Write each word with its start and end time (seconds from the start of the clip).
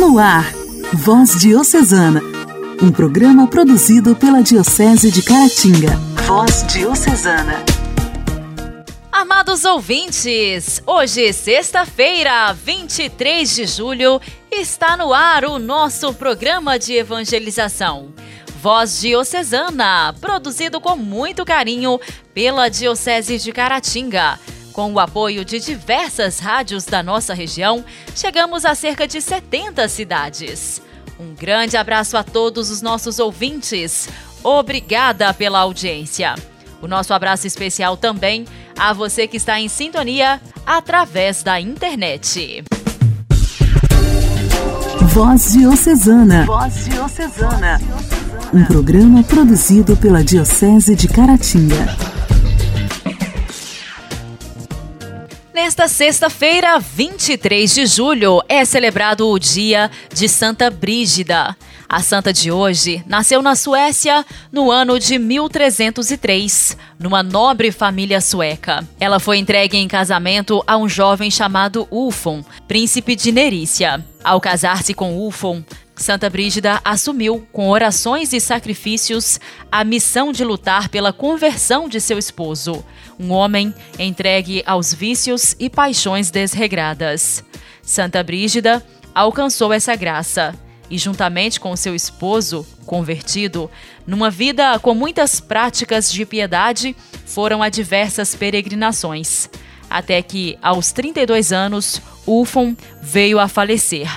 No 0.00 0.18
ar, 0.18 0.50
Voz 0.94 1.38
Diocesana, 1.38 2.22
um 2.82 2.90
programa 2.90 3.46
produzido 3.46 4.16
pela 4.16 4.42
Diocese 4.42 5.10
de 5.10 5.20
Caratinga. 5.20 5.94
Voz 6.26 6.66
Diocesana. 6.68 7.62
Amados 9.12 9.66
ouvintes, 9.66 10.82
hoje, 10.86 11.30
sexta-feira, 11.34 12.50
23 12.54 13.54
de 13.54 13.66
julho, 13.66 14.18
está 14.50 14.96
no 14.96 15.12
ar 15.12 15.44
o 15.44 15.58
nosso 15.58 16.14
programa 16.14 16.78
de 16.78 16.94
evangelização. 16.94 18.08
Voz 18.62 19.02
Diocesana, 19.02 20.14
produzido 20.18 20.80
com 20.80 20.96
muito 20.96 21.44
carinho 21.44 22.00
pela 22.32 22.70
Diocese 22.70 23.36
de 23.36 23.52
Caratinga. 23.52 24.40
Com 24.72 24.92
o 24.92 25.00
apoio 25.00 25.44
de 25.44 25.58
diversas 25.58 26.38
rádios 26.38 26.84
da 26.84 27.02
nossa 27.02 27.34
região, 27.34 27.84
chegamos 28.14 28.64
a 28.64 28.74
cerca 28.74 29.06
de 29.06 29.20
70 29.20 29.88
cidades. 29.88 30.80
Um 31.18 31.34
grande 31.34 31.76
abraço 31.76 32.16
a 32.16 32.22
todos 32.22 32.70
os 32.70 32.80
nossos 32.80 33.18
ouvintes. 33.18 34.08
Obrigada 34.42 35.34
pela 35.34 35.58
audiência. 35.58 36.34
O 36.80 36.86
nosso 36.88 37.12
abraço 37.12 37.46
especial 37.46 37.96
também 37.96 38.46
a 38.78 38.92
você 38.92 39.26
que 39.26 39.36
está 39.36 39.60
em 39.60 39.68
sintonia 39.68 40.40
através 40.64 41.42
da 41.42 41.60
internet. 41.60 42.64
Voz 45.12 45.52
Diocesana. 45.52 46.46
Voz 46.46 46.84
Diocesana. 46.86 47.80
Um 48.54 48.64
programa 48.64 49.22
produzido 49.24 49.96
pela 49.96 50.24
Diocese 50.24 50.94
de 50.94 51.08
Caratinga. 51.08 52.19
Nesta 55.62 55.88
sexta-feira, 55.88 56.78
23 56.78 57.74
de 57.74 57.84
julho, 57.84 58.42
é 58.48 58.64
celebrado 58.64 59.28
o 59.28 59.38
dia 59.38 59.90
de 60.10 60.26
Santa 60.26 60.70
Brígida. 60.70 61.54
A 61.86 62.00
santa 62.00 62.32
de 62.32 62.50
hoje 62.50 63.04
nasceu 63.06 63.42
na 63.42 63.54
Suécia 63.54 64.24
no 64.50 64.70
ano 64.70 64.98
de 64.98 65.18
1303, 65.18 66.78
numa 66.98 67.22
nobre 67.22 67.70
família 67.70 68.22
sueca. 68.22 68.88
Ela 68.98 69.20
foi 69.20 69.36
entregue 69.36 69.76
em 69.76 69.86
casamento 69.86 70.64
a 70.66 70.78
um 70.78 70.88
jovem 70.88 71.30
chamado 71.30 71.86
Ulfon, 71.90 72.42
príncipe 72.66 73.14
de 73.14 73.30
Nerícia. 73.30 74.02
Ao 74.24 74.40
casar-se 74.40 74.94
com 74.94 75.12
Ulfon, 75.12 75.62
Santa 76.00 76.30
Brígida 76.30 76.80
assumiu, 76.82 77.46
com 77.52 77.68
orações 77.68 78.32
e 78.32 78.40
sacrifícios, 78.40 79.38
a 79.70 79.84
missão 79.84 80.32
de 80.32 80.42
lutar 80.42 80.88
pela 80.88 81.12
conversão 81.12 81.90
de 81.90 82.00
seu 82.00 82.18
esposo, 82.18 82.82
um 83.18 83.30
homem 83.32 83.74
entregue 83.98 84.62
aos 84.64 84.94
vícios 84.94 85.54
e 85.60 85.68
paixões 85.68 86.30
desregradas. 86.30 87.44
Santa 87.82 88.22
Brígida 88.22 88.82
alcançou 89.14 89.74
essa 89.74 89.94
graça 89.94 90.54
e, 90.88 90.96
juntamente 90.96 91.60
com 91.60 91.76
seu 91.76 91.94
esposo, 91.94 92.66
convertido, 92.86 93.70
numa 94.06 94.30
vida 94.30 94.78
com 94.78 94.94
muitas 94.94 95.38
práticas 95.38 96.10
de 96.10 96.24
piedade, 96.24 96.96
foram 97.26 97.62
a 97.62 97.68
diversas 97.68 98.34
peregrinações, 98.34 99.50
até 99.90 100.22
que, 100.22 100.56
aos 100.62 100.92
32 100.92 101.52
anos, 101.52 102.00
Ulfon 102.26 102.74
veio 103.02 103.38
a 103.38 103.46
falecer. 103.48 104.08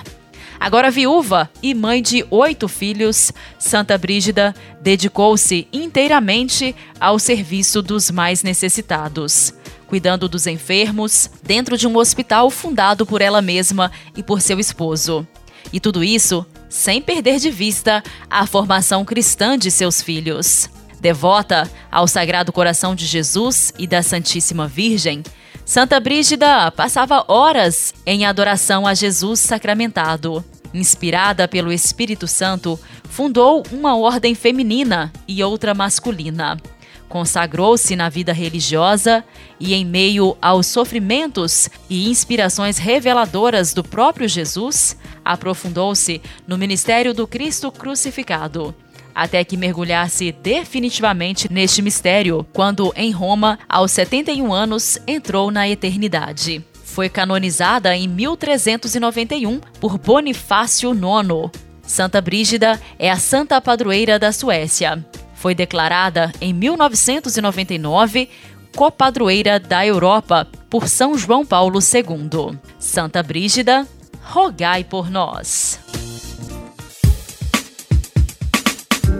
Agora 0.63 0.89
viúva 0.89 1.51
e 1.61 1.73
mãe 1.73 2.01
de 2.01 2.25
oito 2.31 2.69
filhos, 2.69 3.33
Santa 3.59 3.97
Brígida 3.97 4.55
dedicou-se 4.79 5.67
inteiramente 5.73 6.73
ao 6.97 7.19
serviço 7.19 7.81
dos 7.81 8.09
mais 8.09 8.43
necessitados, 8.43 9.53
cuidando 9.87 10.29
dos 10.29 10.47
enfermos 10.47 11.29
dentro 11.43 11.77
de 11.77 11.85
um 11.85 11.97
hospital 11.97 12.49
fundado 12.49 13.05
por 13.05 13.21
ela 13.21 13.41
mesma 13.41 13.91
e 14.15 14.23
por 14.23 14.39
seu 14.39 14.57
esposo. 14.57 15.27
E 15.73 15.81
tudo 15.81 16.01
isso 16.01 16.45
sem 16.69 17.01
perder 17.01 17.39
de 17.39 17.51
vista 17.51 18.01
a 18.29 18.47
formação 18.47 19.03
cristã 19.03 19.57
de 19.57 19.69
seus 19.69 20.01
filhos. 20.01 20.69
Devota 21.01 21.69
ao 21.91 22.07
Sagrado 22.07 22.53
Coração 22.53 22.95
de 22.95 23.05
Jesus 23.05 23.73
e 23.77 23.85
da 23.85 24.01
Santíssima 24.01 24.65
Virgem, 24.65 25.23
Santa 25.65 25.99
Brígida 25.99 26.71
passava 26.71 27.25
horas 27.27 27.93
em 28.05 28.25
adoração 28.25 28.87
a 28.87 28.93
Jesus 28.93 29.41
sacramentado. 29.41 30.43
Inspirada 30.73 31.47
pelo 31.47 31.71
Espírito 31.71 32.27
Santo, 32.27 32.79
fundou 33.03 33.63
uma 33.71 33.95
ordem 33.95 34.33
feminina 34.33 35.11
e 35.27 35.43
outra 35.43 35.73
masculina. 35.73 36.59
Consagrou-se 37.07 37.95
na 37.95 38.09
vida 38.09 38.33
religiosa 38.33 39.23
e, 39.59 39.73
em 39.73 39.85
meio 39.85 40.35
aos 40.41 40.65
sofrimentos 40.65 41.69
e 41.87 42.09
inspirações 42.09 42.79
reveladoras 42.79 43.71
do 43.73 43.83
próprio 43.83 44.27
Jesus, 44.27 44.97
aprofundou-se 45.23 46.19
no 46.47 46.57
ministério 46.57 47.13
do 47.13 47.27
Cristo 47.27 47.71
crucificado 47.71 48.75
até 49.13 49.43
que 49.43 49.55
mergulhasse 49.55 50.31
definitivamente 50.31 51.51
neste 51.51 51.81
mistério, 51.81 52.45
quando 52.51 52.91
em 52.95 53.11
Roma, 53.11 53.59
aos 53.69 53.91
71 53.91 54.51
anos, 54.51 54.97
entrou 55.07 55.51
na 55.51 55.69
eternidade. 55.69 56.63
Foi 56.93 57.09
canonizada 57.09 57.95
em 57.95 58.07
1391 58.07 59.59
por 59.81 59.97
Bonifácio 59.97 60.91
IX. 60.93 61.49
Santa 61.81 62.21
Brígida 62.21 62.79
é 62.99 63.09
a 63.09 63.17
santa 63.17 63.59
padroeira 63.59 64.19
da 64.19 64.31
Suécia. 64.31 65.03
Foi 65.33 65.55
declarada 65.55 66.31
em 66.39 66.53
1999 66.53 68.29
copadroeira 68.75 69.59
da 69.59 69.83
Europa 69.83 70.47
por 70.69 70.87
São 70.87 71.17
João 71.17 71.43
Paulo 71.43 71.79
II. 71.79 72.59
Santa 72.77 73.23
Brígida, 73.23 73.87
rogai 74.21 74.83
por 74.83 75.09
nós. 75.09 75.79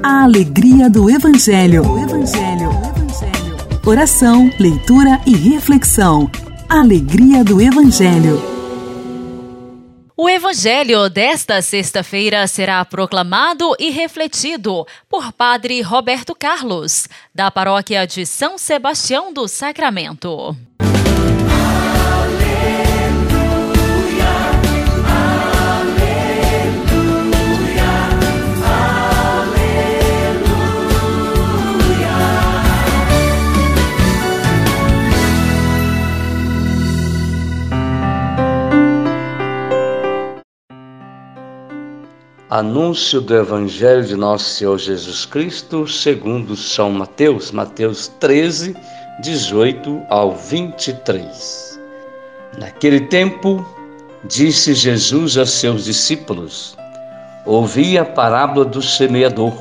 A 0.04 0.26
alegria 0.26 0.92
do 0.92 1.10
Evangelho. 1.10 1.82
Evangelho. 1.98 2.70
Evangelho. 2.70 3.58
Oração, 3.84 4.52
leitura 4.60 5.20
e 5.26 5.36
reflexão. 5.36 6.30
Alegria 6.74 7.44
do 7.44 7.62
Evangelho. 7.62 8.42
O 10.18 10.28
Evangelho 10.28 11.08
desta 11.08 11.62
sexta-feira 11.62 12.48
será 12.48 12.84
proclamado 12.84 13.76
e 13.78 13.92
refletido 13.92 14.84
por 15.08 15.32
Padre 15.34 15.84
Roberto 15.84 16.34
Carlos, 16.34 17.08
da 17.32 17.52
paróquia 17.52 18.08
de 18.08 18.26
São 18.26 18.58
Sebastião 18.58 19.32
do 19.32 19.48
Sacramento. 19.48 20.58
Anúncio 42.54 43.20
do 43.20 43.36
Evangelho 43.36 44.04
de 44.04 44.16
Nosso 44.16 44.46
Senhor 44.46 44.78
Jesus 44.78 45.26
Cristo, 45.26 45.88
segundo 45.88 46.56
São 46.56 46.92
Mateus, 46.92 47.50
Mateus 47.52 48.10
13, 48.20 48.78
18 49.24 50.04
ao 50.08 50.36
23. 50.36 51.80
Naquele 52.60 53.08
tempo, 53.08 53.66
disse 54.26 54.76
Jesus 54.76 55.36
a 55.36 55.48
seus 55.48 55.86
discípulos: 55.86 56.78
Ouvi 57.44 57.98
a 57.98 58.06
parábola 58.06 58.66
do 58.66 58.84
semeador. 58.84 59.56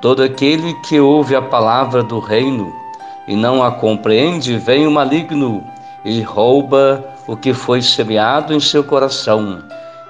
Todo 0.00 0.22
aquele 0.22 0.74
que 0.82 1.00
ouve 1.00 1.34
a 1.34 1.42
palavra 1.42 2.04
do 2.04 2.20
reino 2.20 2.72
e 3.26 3.34
não 3.34 3.64
a 3.64 3.72
compreende, 3.72 4.56
vem 4.58 4.86
o 4.86 4.92
maligno 4.92 5.66
e 6.04 6.20
rouba 6.22 7.04
o 7.26 7.36
que 7.36 7.52
foi 7.52 7.82
semeado 7.82 8.54
em 8.54 8.60
seu 8.60 8.84
coração. 8.84 9.60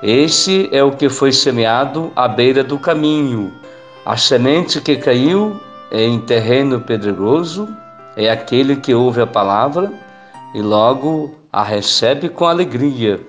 Esse 0.07 0.69
é 0.71 0.85
o 0.85 0.93
que 0.93 1.09
foi 1.09 1.33
semeado 1.33 2.13
à 2.15 2.29
beira 2.29 2.63
do 2.63 2.79
caminho. 2.79 3.53
A 4.05 4.17
semente 4.17 4.81
que 4.81 4.95
caiu 4.95 5.61
em 5.91 6.21
terreno 6.21 6.81
pedregoso 6.81 7.69
é 8.17 8.31
aquele 8.31 8.77
que 8.77 8.95
ouve 8.95 9.21
a 9.21 9.27
palavra 9.27 9.93
e 10.55 10.63
logo 10.63 11.35
a 11.53 11.65
recebe 11.65 12.29
com 12.29 12.45
alegria, 12.45 13.21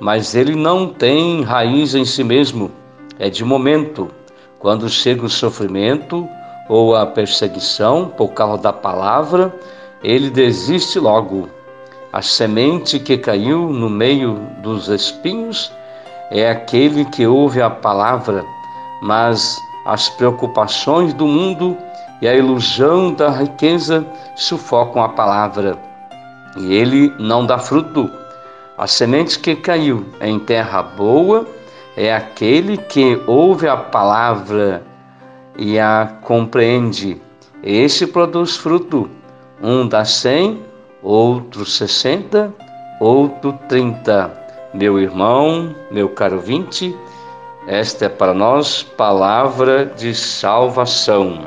mas 0.00 0.34
ele 0.34 0.56
não 0.56 0.88
tem 0.88 1.44
raiz 1.44 1.94
em 1.94 2.04
si 2.04 2.24
mesmo, 2.24 2.68
é 3.16 3.30
de 3.30 3.44
momento. 3.44 4.10
Quando 4.58 4.88
chega 4.88 5.24
o 5.24 5.30
sofrimento 5.30 6.28
ou 6.68 6.96
a 6.96 7.06
perseguição 7.06 8.08
por 8.08 8.32
causa 8.32 8.60
da 8.60 8.72
palavra, 8.72 9.54
ele 10.02 10.30
desiste 10.30 10.98
logo. 10.98 11.48
A 12.12 12.20
semente 12.20 12.98
que 12.98 13.16
caiu 13.16 13.68
no 13.68 13.88
meio 13.88 14.40
dos 14.64 14.88
espinhos 14.88 15.70
é 16.30 16.48
aquele 16.50 17.04
que 17.04 17.26
ouve 17.26 17.60
a 17.60 17.70
palavra, 17.70 18.44
mas 19.02 19.58
as 19.86 20.08
preocupações 20.08 21.12
do 21.12 21.26
mundo 21.26 21.76
e 22.22 22.28
a 22.28 22.34
ilusão 22.34 23.12
da 23.12 23.30
riqueza 23.30 24.06
sufocam 24.34 25.02
a 25.02 25.08
palavra 25.08 25.78
e 26.56 26.74
ele 26.74 27.12
não 27.18 27.44
dá 27.44 27.58
fruto. 27.58 28.10
A 28.76 28.86
semente 28.86 29.38
que 29.38 29.54
caiu 29.54 30.06
em 30.20 30.38
terra 30.38 30.82
boa 30.82 31.46
é 31.96 32.14
aquele 32.14 32.76
que 32.76 33.20
ouve 33.26 33.68
a 33.68 33.76
palavra 33.76 34.82
e 35.56 35.78
a 35.78 36.12
compreende. 36.22 37.20
Esse 37.62 38.06
produz 38.06 38.56
fruto. 38.56 39.08
Um 39.62 39.86
dá 39.86 40.04
cem, 40.04 40.62
outro 41.02 41.64
sessenta, 41.64 42.52
outro 43.00 43.52
trinta. 43.68 44.43
Meu 44.74 44.98
irmão, 44.98 45.72
meu 45.88 46.08
caro 46.08 46.40
vinte, 46.40 46.96
esta 47.68 48.06
é 48.06 48.08
para 48.08 48.34
nós 48.34 48.82
palavra 48.82 49.86
de 49.86 50.12
salvação. 50.12 51.38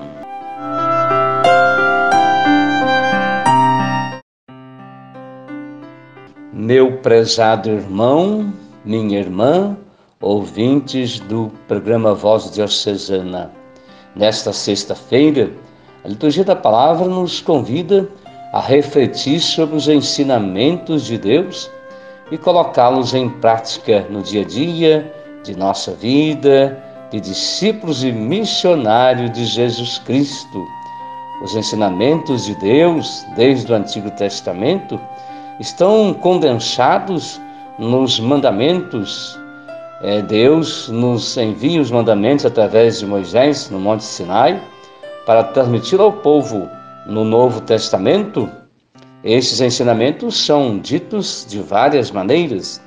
Meu 6.54 7.00
prezado 7.00 7.70
irmão, 7.70 8.54
minha 8.86 9.20
irmã, 9.20 9.76
ouvintes 10.22 11.20
do 11.20 11.52
programa 11.68 12.14
Voz 12.14 12.50
Diocesana. 12.50 13.52
Nesta 14.16 14.54
sexta-feira, 14.54 15.52
a 16.06 16.08
liturgia 16.08 16.46
da 16.46 16.56
palavra 16.56 17.06
nos 17.10 17.42
convida 17.42 18.08
a 18.54 18.62
refletir 18.62 19.42
sobre 19.42 19.76
os 19.76 19.90
ensinamentos 19.90 21.04
de 21.04 21.18
Deus 21.18 21.70
e 22.32 22.38
colocá-los 22.38 23.14
em 23.14 23.30
prática 23.30 24.06
no 24.10 24.22
dia 24.22 24.42
a 24.42 24.46
dia 24.46 25.14
de 25.44 25.56
nossa 25.56 25.92
vida, 25.94 26.78
de 27.10 27.20
discípulos 27.20 28.04
e 28.04 28.12
missionários 28.12 29.32
de 29.32 29.46
Jesus 29.46 29.98
Cristo. 30.00 30.66
Os 31.44 31.56
ensinamentos 31.56 32.46
de 32.46 32.56
Deus, 32.56 33.26
desde 33.36 33.72
o 33.72 33.76
Antigo 33.76 34.12
Testamento, 34.12 35.00
estão 35.60 36.14
condensados 36.14 37.40
nos 37.78 38.20
mandamentos 38.20 39.40
é, 40.02 40.22
Deus 40.22 40.90
nos 40.90 41.36
envia 41.38 41.82
os 41.82 41.90
mandamentos 41.90 42.46
através 42.46 43.00
de 43.00 43.06
Moisés 43.06 43.68
no 43.72 43.80
Monte 43.80 44.04
Sinai 44.04 44.62
para 45.26 45.44
transmitir 45.44 46.00
ao 46.00 46.14
povo 46.14 46.70
no 47.08 47.24
Novo 47.24 47.62
Testamento. 47.62 48.48
Estes 49.28 49.60
ensinamentos 49.60 50.46
são 50.46 50.80
ditos 50.80 51.46
de 51.50 51.60
várias 51.60 52.12
maneiras, 52.12 52.82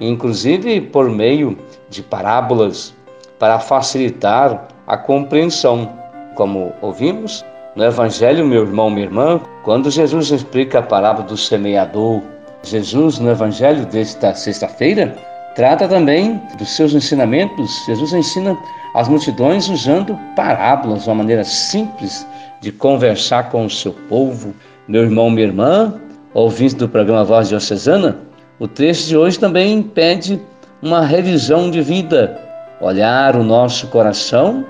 inclusive 0.00 0.80
por 0.82 1.10
meio 1.10 1.58
de 1.88 2.00
parábolas, 2.00 2.94
para 3.40 3.58
facilitar 3.58 4.68
a 4.86 4.96
compreensão. 4.96 5.92
Como 6.36 6.72
ouvimos 6.80 7.44
no 7.74 7.82
Evangelho, 7.82 8.46
meu 8.46 8.62
irmão, 8.62 8.88
minha 8.88 9.06
irmã, 9.06 9.40
quando 9.64 9.90
Jesus 9.90 10.30
explica 10.30 10.78
a 10.78 10.82
parábola 10.82 11.26
do 11.26 11.36
semeador, 11.36 12.22
Jesus, 12.62 13.18
no 13.18 13.28
Evangelho 13.28 13.84
desta 13.84 14.32
sexta-feira, 14.32 15.18
Trata 15.54 15.88
também 15.88 16.40
dos 16.56 16.70
seus 16.70 16.94
ensinamentos. 16.94 17.84
Jesus 17.84 18.12
ensina 18.12 18.56
as 18.94 19.08
multidões 19.08 19.68
usando 19.68 20.18
parábolas, 20.36 21.06
uma 21.06 21.16
maneira 21.16 21.42
simples 21.42 22.26
de 22.60 22.70
conversar 22.70 23.50
com 23.50 23.66
o 23.66 23.70
seu 23.70 23.92
povo. 24.08 24.54
Meu 24.90 25.04
irmão, 25.04 25.30
minha 25.30 25.46
irmã, 25.46 25.94
ouvinte 26.34 26.74
do 26.74 26.88
programa 26.88 27.22
Voz 27.22 27.48
Diocesana, 27.48 28.16
o 28.58 28.66
texto 28.66 29.06
de 29.06 29.16
hoje 29.16 29.38
também 29.38 29.80
pede 29.84 30.40
uma 30.82 31.02
revisão 31.02 31.70
de 31.70 31.80
vida, 31.80 32.36
olhar 32.80 33.36
o 33.36 33.44
nosso 33.44 33.86
coração 33.86 34.66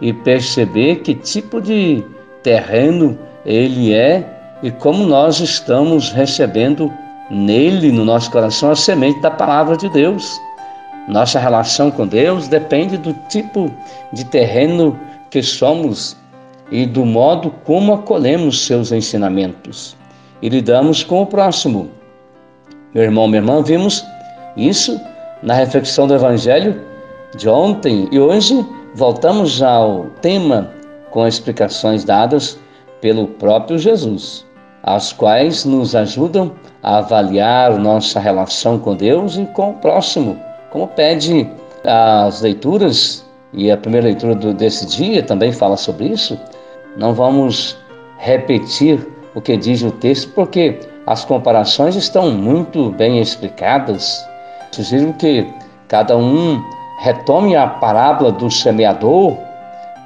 e 0.00 0.12
perceber 0.12 1.00
que 1.00 1.12
tipo 1.12 1.60
de 1.60 2.04
terreno 2.40 3.18
ele 3.44 3.92
é 3.92 4.24
e 4.62 4.70
como 4.70 5.04
nós 5.04 5.40
estamos 5.40 6.12
recebendo 6.12 6.88
nele, 7.28 7.90
no 7.90 8.04
nosso 8.04 8.30
coração, 8.30 8.70
a 8.70 8.76
semente 8.76 9.20
da 9.20 9.30
palavra 9.32 9.76
de 9.76 9.88
Deus. 9.88 10.40
Nossa 11.08 11.40
relação 11.40 11.90
com 11.90 12.06
Deus 12.06 12.46
depende 12.46 12.96
do 12.96 13.12
tipo 13.28 13.68
de 14.12 14.24
terreno 14.24 14.96
que 15.30 15.42
somos 15.42 16.16
e 16.74 16.84
do 16.84 17.06
modo 17.06 17.52
como 17.62 17.94
acolhemos 17.94 18.66
seus 18.66 18.90
ensinamentos 18.90 19.96
e 20.42 20.48
lidamos 20.48 21.04
com 21.04 21.22
o 21.22 21.26
próximo. 21.26 21.88
Meu 22.92 23.04
irmão, 23.04 23.28
minha 23.28 23.40
irmã, 23.40 23.62
vimos 23.62 24.04
isso 24.56 25.00
na 25.40 25.54
reflexão 25.54 26.08
do 26.08 26.14
Evangelho 26.16 26.80
de 27.36 27.48
ontem 27.48 28.08
e 28.10 28.18
hoje 28.18 28.66
voltamos 28.92 29.62
ao 29.62 30.06
tema 30.20 30.68
com 31.12 31.24
explicações 31.24 32.02
dadas 32.02 32.58
pelo 33.00 33.28
próprio 33.28 33.78
Jesus 33.78 34.44
as 34.82 35.12
quais 35.12 35.64
nos 35.64 35.94
ajudam 35.94 36.52
a 36.82 36.98
avaliar 36.98 37.78
nossa 37.78 38.18
relação 38.18 38.80
com 38.80 38.96
Deus 38.96 39.36
e 39.36 39.46
com 39.46 39.70
o 39.70 39.74
próximo, 39.74 40.36
como 40.70 40.88
pede 40.88 41.48
as 41.84 42.42
leituras, 42.42 43.24
e 43.54 43.70
a 43.70 43.76
primeira 43.76 44.08
leitura 44.08 44.34
desse 44.52 44.84
dia 44.84 45.22
também 45.22 45.52
fala 45.52 45.76
sobre 45.76 46.08
isso. 46.08 46.38
Não 46.96 47.12
vamos 47.12 47.76
repetir 48.18 49.06
o 49.34 49.40
que 49.40 49.56
diz 49.56 49.82
o 49.82 49.90
texto, 49.90 50.32
porque 50.32 50.78
as 51.06 51.24
comparações 51.24 51.96
estão 51.96 52.30
muito 52.30 52.90
bem 52.90 53.20
explicadas. 53.20 54.24
Sugiro 54.70 55.12
que 55.14 55.46
cada 55.88 56.16
um 56.16 56.62
retome 57.00 57.56
a 57.56 57.66
parábola 57.66 58.30
do 58.32 58.50
semeador 58.50 59.36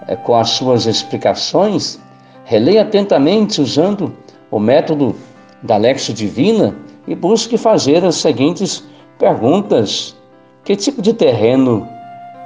é, 0.06 0.16
com 0.16 0.34
as 0.34 0.50
suas 0.50 0.86
explicações, 0.86 2.00
releia 2.44 2.82
atentamente 2.82 3.60
usando 3.60 4.12
o 4.50 4.58
método 4.58 5.14
da 5.62 5.76
Lexo 5.76 6.14
Divina 6.14 6.74
e 7.06 7.14
busque 7.14 7.58
fazer 7.58 8.04
as 8.04 8.16
seguintes 8.16 8.82
perguntas: 9.18 10.16
Que 10.64 10.74
tipo 10.74 11.02
de 11.02 11.12
terreno 11.12 11.86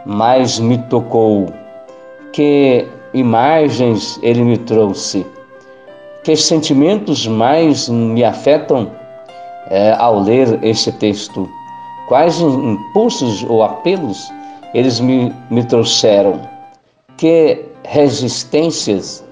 mais 0.04 0.58
me 0.58 0.76
tocou? 0.76 1.46
Que 2.32 2.88
imagens 3.14 4.18
ele 4.22 4.42
me 4.42 4.58
trouxe? 4.58 5.26
Que 6.24 6.36
sentimentos 6.36 7.26
mais 7.26 7.88
me 7.88 8.24
afetam 8.24 8.90
é, 9.68 9.92
ao 9.98 10.20
ler 10.20 10.58
este 10.62 10.92
texto? 10.92 11.48
Quais 12.08 12.40
impulsos 12.40 13.44
ou 13.44 13.62
apelos 13.62 14.30
eles 14.74 15.00
me, 15.00 15.34
me 15.50 15.64
trouxeram? 15.64 16.40
Que 17.16 17.64
resistências 17.84 19.24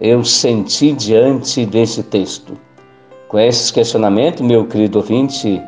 eu 0.00 0.24
senti 0.24 0.92
diante 0.92 1.66
desse 1.66 2.02
texto? 2.02 2.54
Com 3.28 3.38
esses 3.38 3.70
questionamentos, 3.70 4.40
meu 4.40 4.66
querido 4.66 4.98
ouvinte, 4.98 5.60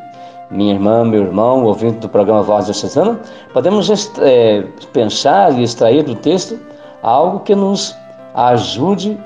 minha 0.49 0.73
irmã, 0.73 1.03
meu 1.03 1.23
irmão, 1.23 1.65
ouvinte 1.65 1.99
do 1.99 2.09
programa 2.09 2.41
Voz 2.41 2.65
Diocesana, 2.65 3.19
podemos 3.53 3.89
é, 4.19 4.63
pensar 4.93 5.57
e 5.59 5.63
extrair 5.63 6.03
do 6.03 6.15
texto 6.15 6.57
algo 7.01 7.39
que 7.41 7.55
nos 7.55 7.95
ajude 8.33 9.17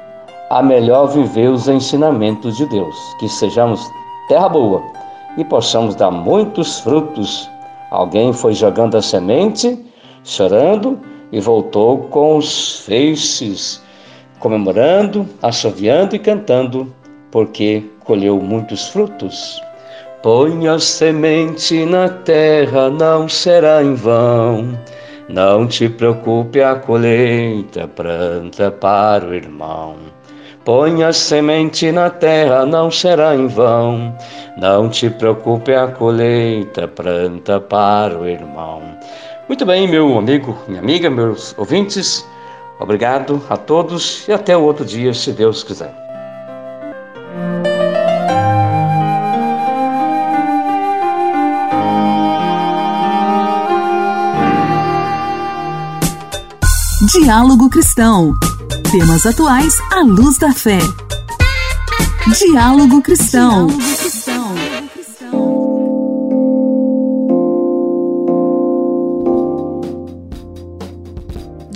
a 0.50 0.62
melhor 0.62 1.08
viver 1.08 1.50
os 1.50 1.68
ensinamentos 1.68 2.58
de 2.58 2.66
Deus. 2.68 2.96
Que 3.20 3.30
sejamos 3.30 3.82
terra 4.28 4.50
boa 4.50 4.84
e 5.38 5.46
possamos 5.46 5.96
dar 5.96 6.12
muitos 6.12 6.80
frutos. 6.80 7.50
Alguém 7.90 8.34
foi 8.34 8.54
jogando 8.54 8.96
a 8.96 9.02
semente, 9.02 9.80
chorando, 10.24 11.00
e 11.32 11.40
voltou 11.40 11.98
com 12.10 12.38
os 12.38 12.80
feixes 12.82 13.82
comemorando, 14.40 15.26
assoviando 15.42 16.16
e 16.16 16.20
cantando, 16.20 16.94
porque 17.32 17.86
colheu 18.04 18.40
muitos 18.42 18.90
frutos. 18.90 19.62
Põe 20.22 20.68
a 20.68 20.78
semente 20.80 21.86
na 21.86 22.10
terra, 22.10 22.90
não 22.90 23.30
será 23.30 23.82
em 23.82 23.94
vão. 23.94 24.78
Não 25.32 25.66
te 25.66 25.88
preocupe 25.88 26.62
a 26.62 26.76
colheita, 26.76 27.88
planta 27.88 28.70
para 28.70 29.26
o 29.26 29.34
irmão. 29.34 29.96
Põe 30.66 31.04
a 31.04 31.14
semente 31.14 31.90
na 31.90 32.10
terra, 32.10 32.66
não 32.66 32.92
será 32.92 33.34
em 33.34 33.48
vão. 33.48 34.14
Não 34.58 34.90
te 34.90 35.10
preocupe 35.10 35.74
a 35.74 35.88
colheita, 35.88 36.86
planta 36.86 37.62
para 37.62 38.20
o 38.20 38.28
irmão. 38.28 38.82
Muito 39.48 39.66
bem, 39.66 39.88
meu 39.88 40.18
amigo, 40.18 40.58
minha 40.68 40.82
amiga, 40.82 41.10
meus 41.10 41.58
ouvintes. 41.58 42.28
Obrigado 42.78 43.42
a 43.50 43.56
todos 43.56 44.28
e 44.28 44.34
até 44.34 44.58
o 44.58 44.64
outro 44.64 44.84
dia, 44.84 45.14
se 45.14 45.32
Deus 45.32 45.64
quiser. 45.64 46.11
Diálogo 57.12 57.70
Cristão. 57.70 58.34
Temas 58.90 59.26
atuais 59.26 59.74
à 59.92 60.00
luz 60.00 60.38
da 60.38 60.54
fé. 60.54 60.80
Diálogo 62.40 63.02
Cristão. 63.02 63.68
Diálogo 63.68 64.12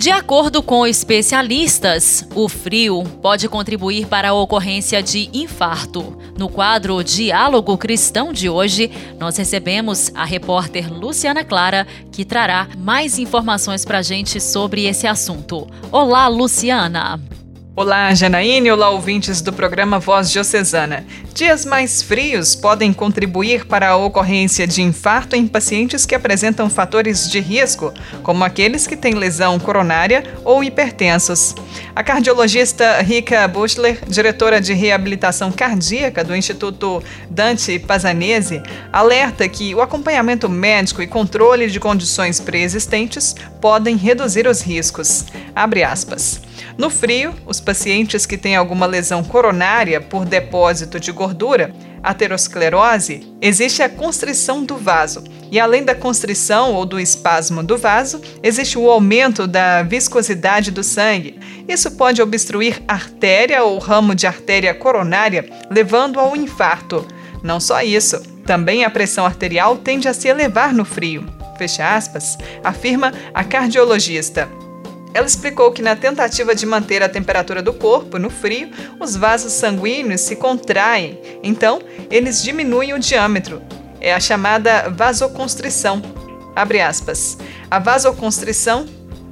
De 0.06 0.12
acordo 0.12 0.62
com 0.62 0.86
especialistas, 0.86 2.24
o 2.32 2.48
frio 2.48 3.02
pode 3.20 3.48
contribuir 3.48 4.06
para 4.06 4.28
a 4.28 4.32
ocorrência 4.34 5.02
de 5.02 5.28
infarto. 5.34 6.16
No 6.36 6.48
quadro 6.50 7.02
Diálogo 7.02 7.78
Cristão 7.78 8.32
de 8.32 8.48
hoje, 8.48 8.90
nós 9.18 9.36
recebemos 9.36 10.10
a 10.14 10.24
repórter 10.24 10.92
Luciana 10.92 11.42
Clara, 11.42 11.86
que 12.12 12.24
trará 12.24 12.68
mais 12.76 13.18
informações 13.18 13.84
para 13.84 13.98
a 13.98 14.02
gente 14.02 14.38
sobre 14.40 14.84
esse 14.84 15.06
assunto. 15.06 15.66
Olá, 15.90 16.28
Luciana! 16.28 17.35
Olá, 17.78 18.14
Janaíne, 18.14 18.70
olá, 18.70 18.88
ouvintes 18.88 19.42
do 19.42 19.52
programa 19.52 19.98
Voz 19.98 20.30
Diocesana. 20.30 21.04
Dias 21.34 21.66
mais 21.66 22.00
frios 22.00 22.54
podem 22.54 22.90
contribuir 22.90 23.66
para 23.66 23.90
a 23.90 23.96
ocorrência 23.96 24.66
de 24.66 24.80
infarto 24.80 25.36
em 25.36 25.46
pacientes 25.46 26.06
que 26.06 26.14
apresentam 26.14 26.70
fatores 26.70 27.30
de 27.30 27.38
risco, 27.38 27.92
como 28.22 28.42
aqueles 28.42 28.86
que 28.86 28.96
têm 28.96 29.12
lesão 29.12 29.58
coronária 29.58 30.24
ou 30.42 30.64
hipertensos. 30.64 31.54
A 31.94 32.02
cardiologista 32.02 33.02
Rika 33.02 33.46
Buschler, 33.46 33.98
diretora 34.08 34.58
de 34.58 34.72
reabilitação 34.72 35.52
cardíaca 35.52 36.24
do 36.24 36.34
Instituto 36.34 37.02
Dante 37.28 37.78
Pazanese, 37.78 38.62
alerta 38.90 39.46
que 39.50 39.74
o 39.74 39.82
acompanhamento 39.82 40.48
médico 40.48 41.02
e 41.02 41.06
controle 41.06 41.68
de 41.68 41.78
condições 41.78 42.40
preexistentes 42.40 43.36
podem 43.60 43.96
reduzir 43.96 44.46
os 44.46 44.62
riscos. 44.62 45.26
Abre 45.54 45.84
aspas. 45.84 46.45
No 46.78 46.90
frio, 46.90 47.34
os 47.46 47.58
pacientes 47.58 48.26
que 48.26 48.36
têm 48.36 48.54
alguma 48.54 48.84
lesão 48.84 49.24
coronária 49.24 49.98
por 49.98 50.26
depósito 50.26 51.00
de 51.00 51.10
gordura, 51.10 51.74
aterosclerose, 52.02 53.26
existe 53.40 53.82
a 53.82 53.88
constrição 53.88 54.62
do 54.62 54.76
vaso. 54.76 55.24
E 55.50 55.58
além 55.58 55.84
da 55.84 55.94
constrição 55.94 56.74
ou 56.74 56.84
do 56.84 57.00
espasmo 57.00 57.62
do 57.62 57.78
vaso, 57.78 58.20
existe 58.42 58.76
o 58.76 58.90
aumento 58.90 59.46
da 59.46 59.82
viscosidade 59.82 60.70
do 60.70 60.82
sangue. 60.82 61.38
Isso 61.66 61.90
pode 61.92 62.20
obstruir 62.20 62.82
artéria 62.86 63.64
ou 63.64 63.78
ramo 63.78 64.14
de 64.14 64.26
artéria 64.26 64.74
coronária, 64.74 65.48
levando 65.70 66.20
ao 66.20 66.36
infarto. 66.36 67.06
Não 67.42 67.58
só 67.58 67.80
isso, 67.80 68.20
também 68.44 68.84
a 68.84 68.90
pressão 68.90 69.24
arterial 69.24 69.78
tende 69.78 70.08
a 70.08 70.14
se 70.14 70.28
elevar 70.28 70.74
no 70.74 70.84
frio. 70.84 71.26
Fecha 71.56 71.96
aspas, 71.96 72.36
afirma 72.62 73.14
a 73.32 73.42
cardiologista. 73.42 74.65
Ela 75.16 75.26
explicou 75.26 75.72
que, 75.72 75.80
na 75.80 75.96
tentativa 75.96 76.54
de 76.54 76.66
manter 76.66 77.02
a 77.02 77.08
temperatura 77.08 77.62
do 77.62 77.72
corpo 77.72 78.18
no 78.18 78.28
frio, 78.28 78.68
os 79.00 79.16
vasos 79.16 79.50
sanguíneos 79.50 80.20
se 80.20 80.36
contraem, 80.36 81.18
então 81.42 81.80
eles 82.10 82.42
diminuem 82.42 82.92
o 82.92 82.98
diâmetro. 82.98 83.62
É 83.98 84.12
a 84.12 84.20
chamada 84.20 84.90
vasoconstrição. 84.90 86.02
Abre 86.54 86.82
aspas. 86.82 87.38
A 87.70 87.78
vasoconstrição 87.78 88.84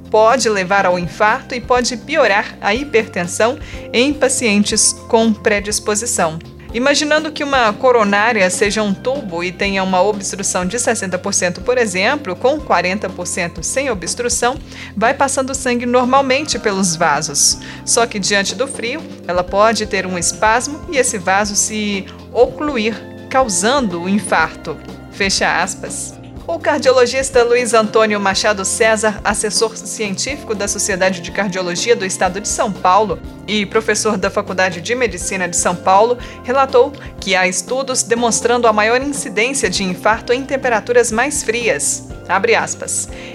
pode 0.09 0.49
levar 0.49 0.87
ao 0.87 0.97
infarto 0.97 1.53
e 1.53 1.61
pode 1.61 1.95
piorar 1.97 2.57
a 2.61 2.73
hipertensão 2.73 3.59
em 3.93 4.11
pacientes 4.11 4.91
com 5.07 5.31
predisposição. 5.31 6.39
Imaginando 6.75 7.31
que 7.31 7.41
uma 7.41 7.71
coronária 7.71 8.49
seja 8.49 8.83
um 8.83 8.93
tubo 8.93 9.41
e 9.41 9.49
tenha 9.49 9.81
uma 9.81 10.01
obstrução 10.01 10.65
de 10.65 10.75
60%, 10.75 11.61
por 11.63 11.77
exemplo, 11.77 12.35
com 12.35 12.59
40% 12.59 13.63
sem 13.63 13.89
obstrução, 13.89 14.57
vai 14.93 15.13
passando 15.13 15.55
sangue 15.55 15.85
normalmente 15.85 16.59
pelos 16.59 16.97
vasos. 16.97 17.59
Só 17.85 18.05
que 18.05 18.19
diante 18.19 18.55
do 18.55 18.67
frio, 18.67 19.01
ela 19.25 19.41
pode 19.41 19.85
ter 19.85 20.05
um 20.05 20.17
espasmo 20.17 20.81
e 20.91 20.97
esse 20.97 21.17
vaso 21.17 21.55
se 21.55 22.07
ocluir, 22.33 22.93
causando 23.29 24.01
o 24.01 24.09
infarto. 24.09 24.77
Fecha 25.13 25.63
aspas. 25.63 26.24
O 26.47 26.59
cardiologista 26.59 27.43
Luiz 27.43 27.73
Antônio 27.73 28.19
Machado 28.19 28.63
César, 28.63 29.19
assessor 29.23 29.75
científico 29.75 30.53
da 30.53 30.67
Sociedade 30.67 31.19
de 31.19 31.31
Cardiologia 31.31 31.95
do 31.95 32.05
Estado 32.05 32.39
de 32.39 32.47
São 32.47 32.71
Paulo 32.71 33.17
e 33.47 33.65
professor 33.65 34.15
da 34.15 34.29
Faculdade 34.29 34.79
de 34.79 34.93
Medicina 34.93 35.47
de 35.49 35.57
São 35.57 35.75
Paulo, 35.75 36.19
relatou 36.43 36.93
que 37.19 37.35
há 37.35 37.47
estudos 37.47 38.03
demonstrando 38.03 38.67
a 38.67 38.73
maior 38.73 39.01
incidência 39.01 39.71
de 39.71 39.83
infarto 39.83 40.31
em 40.31 40.45
temperaturas 40.45 41.11
mais 41.11 41.41
frias. 41.41 42.09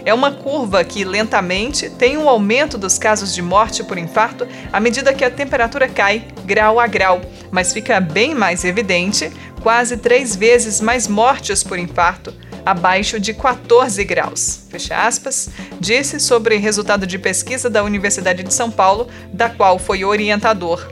É 0.05 0.15
uma 0.15 0.31
curva 0.31 0.85
que 0.85 1.03
lentamente 1.03 1.91
tem 1.91 2.17
um 2.17 2.29
aumento 2.29 2.79
dos 2.79 2.97
casos 2.97 3.35
de 3.35 3.43
morte 3.43 3.83
por 3.83 3.99
infarto 3.99 4.47
à 4.73 4.79
medida 4.79 5.13
que 5.13 5.25
a 5.25 5.31
temperatura 5.31 5.89
cai 5.89 6.29
grau 6.45 6.79
a 6.79 6.87
grau, 6.87 7.21
mas 7.51 7.73
fica 7.73 8.01
bem 8.01 8.37
mais 8.37 8.65
evidente, 8.65 9.33
quase 9.63 9.97
três 9.97 10.37
vezes 10.37 10.81
mais 10.81 11.09
mortes 11.09 11.65
por 11.65 11.77
infarto 11.77 12.33
abaixo 12.65 13.19
de 13.19 13.35
14 13.35 14.03
graus. 14.05 14.61
Fecha 14.71 14.97
aspas, 14.97 15.51
disse 15.79 16.21
sobre 16.21 16.57
resultado 16.57 17.07
de 17.07 17.19
pesquisa 17.19 17.69
da 17.69 17.83
Universidade 17.83 18.43
de 18.43 18.53
São 18.53 18.71
Paulo, 18.71 19.09
da 19.33 19.49
qual 19.49 19.79
foi 19.79 20.05
orientador. 20.05 20.89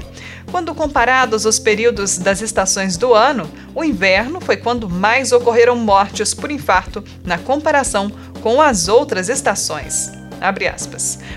Quando 0.51 0.75
comparados 0.75 1.45
os 1.45 1.59
períodos 1.59 2.17
das 2.17 2.41
estações 2.41 2.97
do 2.97 3.13
ano, 3.13 3.51
o 3.75 3.85
inverno 3.85 4.41
foi 4.41 4.57
quando 4.57 4.89
mais 4.89 5.31
ocorreram 5.31 5.77
mortes 5.77 6.33
por 6.33 6.51
infarto 6.51 7.05
na 7.25 7.37
comparação 7.37 8.11
com 8.41 8.61
as 8.61 8.89
outras 8.89 9.29
estações. 9.29 10.11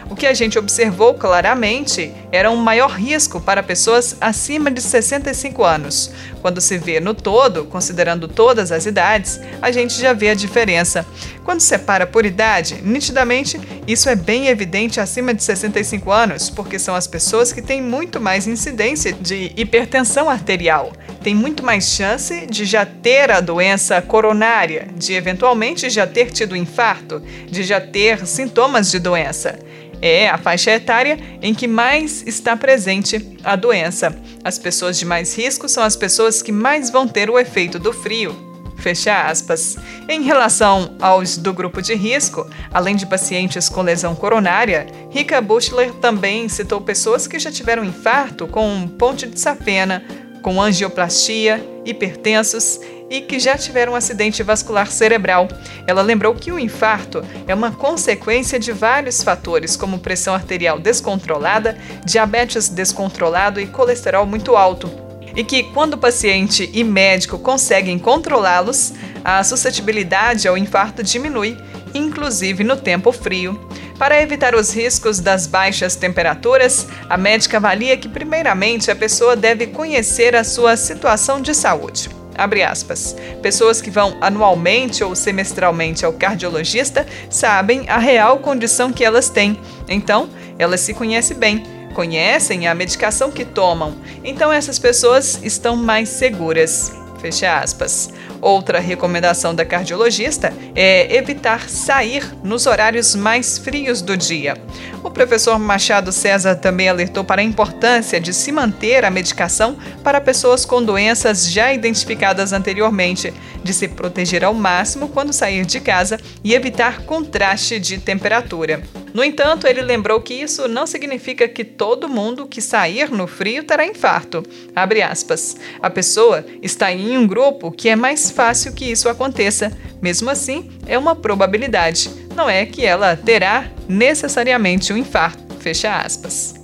O 0.09 0.15
que 0.15 0.25
a 0.25 0.33
gente 0.33 0.59
observou 0.59 1.13
claramente 1.13 2.13
era 2.31 2.51
um 2.51 2.55
maior 2.55 2.91
risco 2.91 3.39
para 3.39 3.63
pessoas 3.63 4.15
acima 4.21 4.69
de 4.69 4.81
65 4.81 5.63
anos. 5.63 6.11
Quando 6.41 6.61
se 6.61 6.77
vê 6.77 6.99
no 6.99 7.13
todo, 7.13 7.65
considerando 7.65 8.27
todas 8.27 8.71
as 8.71 8.85
idades, 8.85 9.39
a 9.61 9.71
gente 9.71 9.99
já 9.99 10.13
vê 10.13 10.29
a 10.29 10.35
diferença. 10.35 11.05
Quando 11.43 11.59
separa 11.59 12.05
por 12.05 12.25
idade, 12.25 12.81
nitidamente 12.83 13.59
isso 13.87 14.09
é 14.09 14.15
bem 14.15 14.47
evidente 14.47 14.99
acima 14.99 15.33
de 15.33 15.43
65 15.43 16.11
anos, 16.11 16.49
porque 16.49 16.77
são 16.77 16.95
as 16.95 17.07
pessoas 17.07 17.51
que 17.51 17.61
têm 17.61 17.81
muito 17.81 18.19
mais 18.19 18.47
incidência 18.47 19.11
de 19.13 19.51
hipertensão 19.55 20.29
arterial, 20.29 20.93
têm 21.23 21.33
muito 21.33 21.63
mais 21.63 21.85
chance 21.85 22.45
de 22.45 22.65
já 22.65 22.85
ter 22.85 23.31
a 23.31 23.39
doença 23.39 24.01
coronária, 24.01 24.87
de 24.95 25.13
eventualmente 25.13 25.89
já 25.89 26.05
ter 26.05 26.31
tido 26.31 26.55
infarto, 26.55 27.21
de 27.47 27.63
já 27.63 27.81
ter 27.81 28.25
sintomas 28.27 28.90
de 28.91 28.99
doença. 28.99 29.57
É 30.01 30.29
a 30.29 30.37
faixa 30.37 30.71
etária 30.71 31.17
em 31.41 31.53
que 31.53 31.67
mais 31.67 32.23
está 32.25 32.55
presente 32.57 33.37
a 33.43 33.55
doença. 33.55 34.15
As 34.43 34.57
pessoas 34.57 34.97
de 34.97 35.05
mais 35.05 35.37
risco 35.37 35.69
são 35.69 35.83
as 35.83 35.95
pessoas 35.95 36.41
que 36.41 36.51
mais 36.51 36.89
vão 36.89 37.07
ter 37.07 37.29
o 37.29 37.39
efeito 37.39 37.77
do 37.77 37.93
frio, 37.93 38.51
Fecha 38.81 39.27
aspas. 39.27 39.77
Em 40.09 40.23
relação 40.23 40.95
aos 40.99 41.37
do 41.37 41.53
grupo 41.53 41.81
de 41.83 41.93
risco, 41.93 42.49
além 42.73 42.95
de 42.95 43.05
pacientes 43.05 43.69
com 43.69 43.83
lesão 43.83 44.15
coronária, 44.15 44.87
Rika 45.11 45.39
Buchler 45.39 45.93
também 45.93 46.49
citou 46.49 46.81
pessoas 46.81 47.27
que 47.27 47.37
já 47.37 47.51
tiveram 47.51 47.85
infarto 47.85 48.47
com 48.47 48.87
ponte 48.87 49.27
de 49.27 49.39
safena, 49.39 50.03
com 50.41 50.59
angioplastia, 50.59 51.63
hipertensos 51.85 52.79
e 53.11 53.19
que 53.19 53.37
já 53.37 53.57
tiveram 53.57 53.91
um 53.91 53.95
acidente 53.95 54.41
vascular 54.41 54.89
cerebral. 54.89 55.49
Ela 55.85 56.01
lembrou 56.01 56.33
que 56.33 56.51
o 56.51 56.57
infarto 56.57 57.21
é 57.45 57.53
uma 57.53 57.73
consequência 57.73 58.57
de 58.57 58.71
vários 58.71 59.21
fatores, 59.21 59.75
como 59.75 59.99
pressão 59.99 60.33
arterial 60.33 60.79
descontrolada, 60.79 61.77
diabetes 62.05 62.69
descontrolado 62.69 63.59
e 63.59 63.67
colesterol 63.67 64.25
muito 64.25 64.55
alto 64.55 64.89
e 65.35 65.43
que, 65.43 65.63
quando 65.63 65.93
o 65.93 65.97
paciente 65.97 66.69
e 66.73 66.83
médico 66.83 67.39
conseguem 67.39 67.97
controlá-los, 67.97 68.93
a 69.23 69.43
suscetibilidade 69.43 70.47
ao 70.47 70.57
infarto 70.57 71.03
diminui, 71.03 71.57
inclusive 71.93 72.63
no 72.63 72.75
tempo 72.75 73.11
frio. 73.11 73.59
Para 73.97 74.21
evitar 74.21 74.55
os 74.55 74.73
riscos 74.73 75.19
das 75.19 75.47
baixas 75.47 75.95
temperaturas, 75.95 76.87
a 77.09 77.17
médica 77.17 77.57
avalia 77.57 77.95
que, 77.95 78.09
primeiramente, 78.09 78.89
a 78.89 78.95
pessoa 78.95 79.35
deve 79.35 79.67
conhecer 79.67 80.35
a 80.35 80.43
sua 80.43 80.75
situação 80.75 81.41
de 81.41 81.53
saúde. 81.53 82.20
Abre 82.37 82.63
aspas. 82.63 83.15
Pessoas 83.41 83.81
que 83.81 83.91
vão 83.91 84.17
anualmente 84.21 85.03
ou 85.03 85.15
semestralmente 85.15 86.05
ao 86.05 86.13
cardiologista 86.13 87.05
sabem 87.29 87.89
a 87.89 87.97
real 87.97 88.39
condição 88.39 88.91
que 88.91 89.03
elas 89.03 89.29
têm. 89.29 89.59
Então, 89.87 90.29
elas 90.57 90.81
se 90.81 90.93
conhecem 90.93 91.37
bem 91.37 91.63
conhecem 91.91 92.67
a 92.67 92.73
medicação 92.73 93.29
que 93.31 93.45
tomam, 93.45 93.95
então 94.23 94.51
essas 94.51 94.79
pessoas 94.79 95.39
estão 95.43 95.75
mais 95.75 96.09
seguras. 96.09 97.00
Fecha 97.21 97.59
aspas. 97.59 98.09
Outra 98.41 98.79
recomendação 98.79 99.53
da 99.53 99.63
cardiologista 99.63 100.51
é 100.75 101.15
evitar 101.15 101.69
sair 101.69 102.23
nos 102.43 102.65
horários 102.65 103.15
mais 103.15 103.59
frios 103.59 104.01
do 104.01 104.17
dia. 104.17 104.57
O 105.03 105.11
professor 105.11 105.59
Machado 105.59 106.11
César 106.11 106.55
também 106.55 106.89
alertou 106.89 107.23
para 107.23 107.41
a 107.41 107.45
importância 107.45 108.19
de 108.19 108.33
se 108.33 108.51
manter 108.51 109.05
a 109.05 109.11
medicação 109.11 109.77
para 110.03 110.19
pessoas 110.19 110.65
com 110.65 110.81
doenças 110.81 111.51
já 111.51 111.71
identificadas 111.71 112.53
anteriormente, 112.53 113.31
de 113.63 113.73
se 113.73 113.87
proteger 113.87 114.43
ao 114.43 114.55
máximo 114.55 115.07
quando 115.07 115.31
sair 115.31 115.63
de 115.63 115.79
casa 115.79 116.19
e 116.43 116.55
evitar 116.55 117.01
contraste 117.03 117.79
de 117.79 117.99
temperatura. 117.99 118.81
No 119.13 119.23
entanto, 119.23 119.67
ele 119.67 119.81
lembrou 119.81 120.21
que 120.21 120.33
isso 120.33 120.67
não 120.67 120.87
significa 120.87 121.47
que 121.47 121.63
todo 121.63 122.07
mundo 122.07 122.47
que 122.47 122.61
sair 122.61 123.11
no 123.11 123.27
frio 123.27 123.63
terá 123.63 123.85
infarto. 123.85 124.43
Abre 124.75 125.01
aspas. 125.01 125.57
A 125.81 125.89
pessoa 125.89 126.45
está 126.61 126.91
em 126.91 127.17
um 127.17 127.27
grupo 127.27 127.71
que 127.71 127.89
é 127.89 127.95
mais 127.95 128.31
fácil 128.31 128.73
que 128.73 128.85
isso 128.85 129.09
aconteça. 129.09 129.71
Mesmo 130.01 130.29
assim, 130.29 130.69
é 130.87 130.97
uma 130.97 131.15
probabilidade. 131.15 132.09
Não 132.35 132.49
é 132.49 132.65
que 132.65 132.85
ela 132.85 133.15
terá 133.15 133.65
necessariamente 133.87 134.93
um 134.93 134.97
infarto. 134.97 135.41
Fecha 135.59 135.97
aspas. 135.97 136.55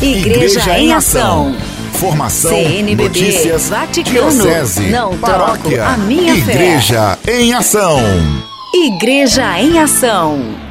Igreja, 0.00 0.60
Igreja 0.60 0.78
em 0.78 0.92
Ação. 0.92 1.56
Informação, 1.94 2.50
CNBB, 2.50 3.04
notícias, 3.04 3.68
Vaticano, 3.70 4.30
diocese, 4.30 4.82
não 4.90 5.16
paróquia, 5.16 5.76
troco 5.78 5.92
a 5.92 5.96
minha 5.96 6.34
Igreja 6.34 7.16
fé. 7.22 7.40
em 7.40 7.54
ação. 7.54 7.98
Igreja 8.74 9.60
em 9.60 9.78
ação. 9.78 10.63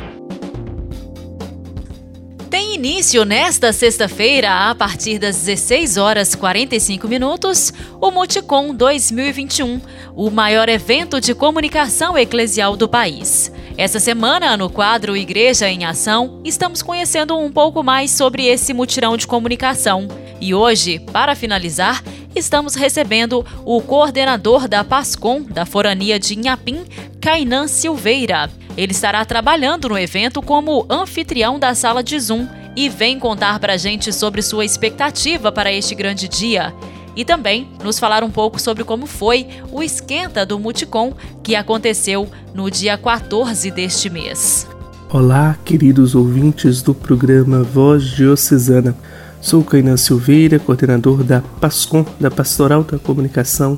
Início 2.86 3.24
nesta 3.24 3.72
sexta-feira, 3.72 4.70
a 4.70 4.76
partir 4.76 5.18
das 5.18 5.38
16 5.38 5.96
horas 5.96 6.36
45 6.36 7.08
minutos, 7.08 7.72
o 8.04 8.12
Multicom 8.12 8.76
2021, 8.76 9.80
o 10.14 10.30
maior 10.30 10.68
evento 10.68 11.22
de 11.22 11.34
comunicação 11.34 12.18
eclesial 12.18 12.76
do 12.76 12.90
país. 12.90 13.50
Essa 13.78 13.98
semana, 13.98 14.58
no 14.58 14.70
quadro 14.70 15.16
Igreja 15.16 15.70
em 15.70 15.86
Ação, 15.86 16.42
estamos 16.44 16.82
conhecendo 16.82 17.38
um 17.38 17.50
pouco 17.50 17.82
mais 17.82 18.12
sobre 18.12 18.46
esse 18.46 18.74
mutirão 18.74 19.16
de 19.16 19.26
comunicação. 19.26 20.10
E 20.42 20.54
hoje, 20.54 21.00
para 21.14 21.34
finalizar, 21.34 22.04
estamos 22.36 22.76
recebendo 22.76 23.46
o 23.64 23.82
coordenador 23.82 24.68
da 24.68 24.84
PASCOM 24.84 25.42
da 25.42 25.66
Forania 25.66 26.20
de 26.20 26.34
Inhapim, 26.34 26.84
Kainan 27.22 27.70
Silveira. 27.70 28.52
Ele 28.76 28.92
estará 28.92 29.24
trabalhando 29.24 29.88
no 29.88 29.98
evento 29.98 30.42
como 30.42 30.86
anfitrião 30.90 31.58
da 31.58 31.74
sala 31.74 32.04
de 32.04 32.20
Zoom 32.20 32.50
e 32.76 32.90
vem 32.90 33.18
contar 33.18 33.60
para 33.60 33.74
a 33.74 33.78
gente 33.78 34.12
sobre 34.12 34.42
sua 34.42 34.66
expectativa 34.66 35.54
para 35.54 35.72
este 35.72 35.96
grande 35.96 36.28
dia. 36.28 36.74
E 37.16 37.24
também 37.24 37.68
nos 37.84 38.00
falar 38.00 38.24
um 38.24 38.32
pouco 38.32 38.60
sobre 38.60 38.84
como 38.84 39.06
foi 39.06 39.48
o 39.72 39.84
esquenta 39.84 40.46
do 40.46 40.60
Multicom 40.60 41.14
que 41.44 41.56
aconteceu 41.56 42.28
no 42.54 42.70
dia 42.72 42.98
14 42.98 43.70
deste 43.72 44.10
mês. 44.10 44.68
Olá, 45.10 45.56
queridos 45.64 46.16
ouvintes 46.16 46.82
do 46.82 46.94
programa 46.94 47.62
Voz 47.62 48.04
Diocesana. 48.04 48.96
Sou 49.40 49.64
Cainan 49.64 49.98
Silveira, 49.98 50.58
coordenador 50.58 51.24
da 51.24 51.42
PASCOM, 51.42 52.06
da 52.20 52.32
Pastoral 52.32 52.84
da 52.84 52.98
Comunicação 52.98 53.78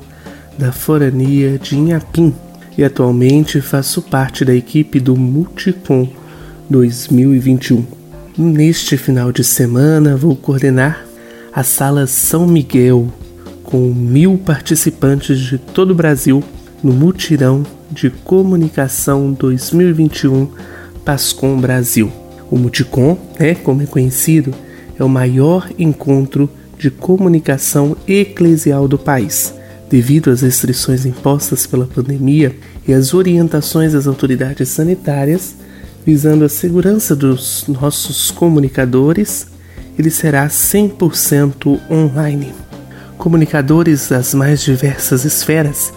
da 0.56 0.72
Forania 0.72 1.58
de 1.58 1.76
Inhapim, 1.76 2.34
e 2.78 2.84
atualmente 2.84 3.60
faço 3.60 4.00
parte 4.00 4.44
da 4.44 4.54
equipe 4.54 4.98
do 4.98 5.16
Multicom 5.16 6.08
2021. 6.70 7.84
Neste 8.38 8.96
final 8.96 9.32
de 9.32 9.42
semana 9.44 10.16
vou 10.16 10.36
coordenar 10.36 11.04
a 11.52 11.62
Sala 11.62 12.06
São 12.06 12.46
Miguel, 12.46 13.12
com 13.66 13.92
mil 13.92 14.38
participantes 14.38 15.38
de 15.38 15.58
todo 15.58 15.90
o 15.90 15.94
Brasil 15.94 16.42
no 16.82 16.92
Mutirão 16.92 17.64
de 17.90 18.08
Comunicação 18.10 19.32
2021 19.32 20.48
PASCOM 21.04 21.60
Brasil. 21.60 22.10
O 22.48 22.56
Multicom, 22.56 23.18
né, 23.38 23.56
como 23.56 23.82
é 23.82 23.86
conhecido, 23.86 24.54
é 24.98 25.02
o 25.02 25.08
maior 25.08 25.68
encontro 25.78 26.48
de 26.78 26.90
comunicação 26.90 27.96
eclesial 28.06 28.86
do 28.86 28.96
país. 28.96 29.52
Devido 29.90 30.30
às 30.30 30.42
restrições 30.42 31.04
impostas 31.04 31.66
pela 31.66 31.86
pandemia 31.86 32.54
e 32.86 32.92
às 32.92 33.14
orientações 33.14 33.92
das 33.92 34.06
autoridades 34.06 34.68
sanitárias, 34.68 35.56
visando 36.04 36.44
a 36.44 36.48
segurança 36.48 37.16
dos 37.16 37.64
nossos 37.66 38.30
comunicadores, 38.30 39.48
ele 39.98 40.10
será 40.10 40.46
100% 40.46 41.80
online. 41.90 42.65
Comunicadores 43.18 44.08
das 44.08 44.34
mais 44.34 44.60
diversas 44.62 45.24
esferas, 45.24 45.92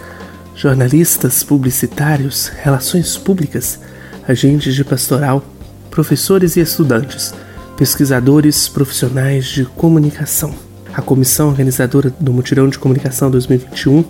jornalistas, 0.56 1.44
publicitários, 1.44 2.48
relações 2.48 3.18
públicas, 3.18 3.80
agentes 4.28 4.74
de 4.74 4.84
pastoral, 4.84 5.44
professores 5.92 6.56
e 6.56 6.62
estudantes, 6.62 7.34
pesquisadores 7.78 8.68
profissionais 8.68 9.46
de 9.46 9.66
comunicação. 9.66 10.54
A 10.94 11.02
comissão 11.02 11.50
organizadora 11.50 12.12
do 12.20 12.34
Mutirão 12.34 12.68
de 12.68 12.80
Comunicação 12.80 13.30
2021, 13.30 14.04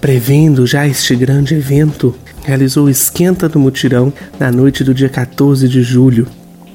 prevendo 0.00 0.66
já 0.66 0.86
este 0.86 1.14
grande 1.14 1.54
evento, 1.54 2.14
realizou 2.42 2.86
o 2.86 2.90
esquenta 2.90 3.48
do 3.48 3.58
mutirão 3.58 4.12
na 4.38 4.50
noite 4.50 4.82
do 4.82 4.92
dia 4.92 5.08
14 5.08 5.68
de 5.68 5.82
julho. 5.82 6.26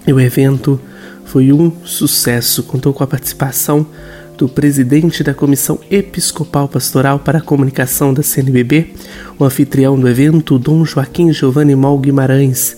E 0.08 0.14
o 0.14 0.20
evento 0.20 0.80
foi 1.26 1.52
um 1.52 1.72
sucesso, 1.84 2.64
contou 2.64 2.94
com 2.94 3.04
a 3.04 3.08
participação 3.08 3.86
presidente 4.48 5.24
da 5.24 5.34
Comissão 5.34 5.80
Episcopal 5.92 6.68
Pastoral 6.68 7.20
para 7.20 7.40
a 7.40 7.42
Comunicação 7.42 8.14
da 8.14 8.24
CNBB, 8.24 8.94
o 9.38 9.44
anfitrião 9.44 10.00
do 10.00 10.08
evento, 10.08 10.58
Dom 10.58 10.86
Joaquim 10.86 11.34
Giovanni 11.34 11.76
Mal 11.76 11.98
Guimarães, 11.98 12.78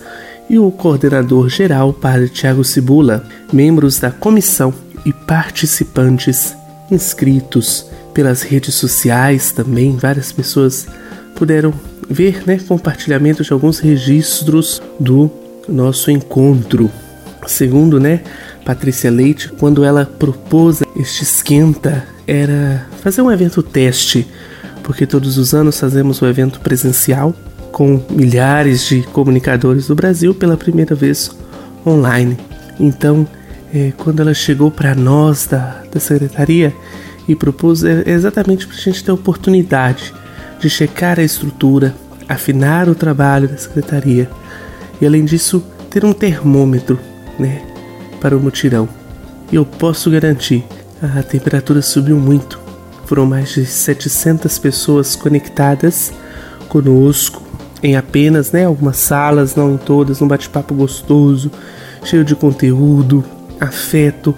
e 0.49 0.57
o 0.57 0.71
coordenador 0.71 1.49
geral, 1.49 1.93
Padre 1.93 2.29
Tiago 2.29 2.63
Cibula, 2.63 3.23
membros 3.53 3.99
da 3.99 4.11
comissão 4.11 4.73
e 5.05 5.13
participantes 5.13 6.55
inscritos 6.89 7.85
pelas 8.13 8.41
redes 8.41 8.75
sociais 8.75 9.51
também, 9.51 9.95
várias 9.95 10.31
pessoas 10.31 10.87
puderam 11.35 11.73
ver 12.09 12.43
né, 12.45 12.59
compartilhamento 12.67 13.43
de 13.43 13.53
alguns 13.53 13.79
registros 13.79 14.81
do 14.99 15.31
nosso 15.67 16.11
encontro. 16.11 16.91
Segundo 17.47 17.99
né, 17.99 18.21
Patrícia 18.65 19.09
Leite, 19.09 19.49
quando 19.49 19.83
ela 19.83 20.05
propôs 20.05 20.83
este 21.01 21.23
esquenta, 21.23 22.05
era 22.27 22.87
fazer 23.01 23.21
um 23.21 23.31
evento 23.31 23.61
teste, 23.61 24.27
porque 24.83 25.05
todos 25.05 25.37
os 25.37 25.53
anos 25.53 25.79
fazemos 25.79 26.21
um 26.21 26.27
evento 26.27 26.59
presencial 26.59 27.35
com 27.71 28.03
milhares 28.09 28.85
de 28.87 29.01
comunicadores 29.03 29.87
do 29.87 29.95
Brasil 29.95 30.33
pela 30.33 30.57
primeira 30.57 30.95
vez 30.95 31.31
online. 31.85 32.37
Então, 32.79 33.27
é, 33.73 33.93
quando 33.97 34.21
ela 34.21 34.33
chegou 34.33 34.69
para 34.69 34.93
nós 34.93 35.47
da, 35.47 35.83
da 35.91 35.99
secretaria 35.99 36.73
e 37.27 37.35
propôs 37.35 37.83
é, 37.83 38.03
exatamente 38.05 38.67
para 38.67 38.75
a 38.75 38.79
gente 38.79 39.03
ter 39.03 39.11
a 39.11 39.13
oportunidade 39.13 40.13
de 40.59 40.69
checar 40.69 41.19
a 41.19 41.23
estrutura, 41.23 41.95
afinar 42.27 42.89
o 42.89 42.95
trabalho 42.95 43.47
da 43.47 43.57
secretaria 43.57 44.29
e, 44.99 45.05
além 45.05 45.25
disso, 45.25 45.63
ter 45.89 46.05
um 46.05 46.13
termômetro 46.13 46.99
né, 47.39 47.61
para 48.19 48.35
o 48.35 48.39
mutirão. 48.39 48.87
E 49.51 49.55
eu 49.55 49.65
posso 49.65 50.09
garantir, 50.09 50.63
a 51.01 51.23
temperatura 51.23 51.81
subiu 51.81 52.17
muito. 52.17 52.59
Foram 53.05 53.25
mais 53.25 53.49
de 53.49 53.65
700 53.65 54.57
pessoas 54.59 55.15
conectadas 55.15 56.13
conosco 56.69 57.41
em 57.83 57.95
apenas 57.95 58.51
né, 58.51 58.65
algumas 58.65 58.97
salas, 58.97 59.55
não 59.55 59.73
em 59.73 59.77
todas, 59.77 60.21
um 60.21 60.27
bate-papo 60.27 60.73
gostoso, 60.73 61.51
cheio 62.03 62.23
de 62.23 62.35
conteúdo, 62.35 63.23
afeto, 63.59 64.35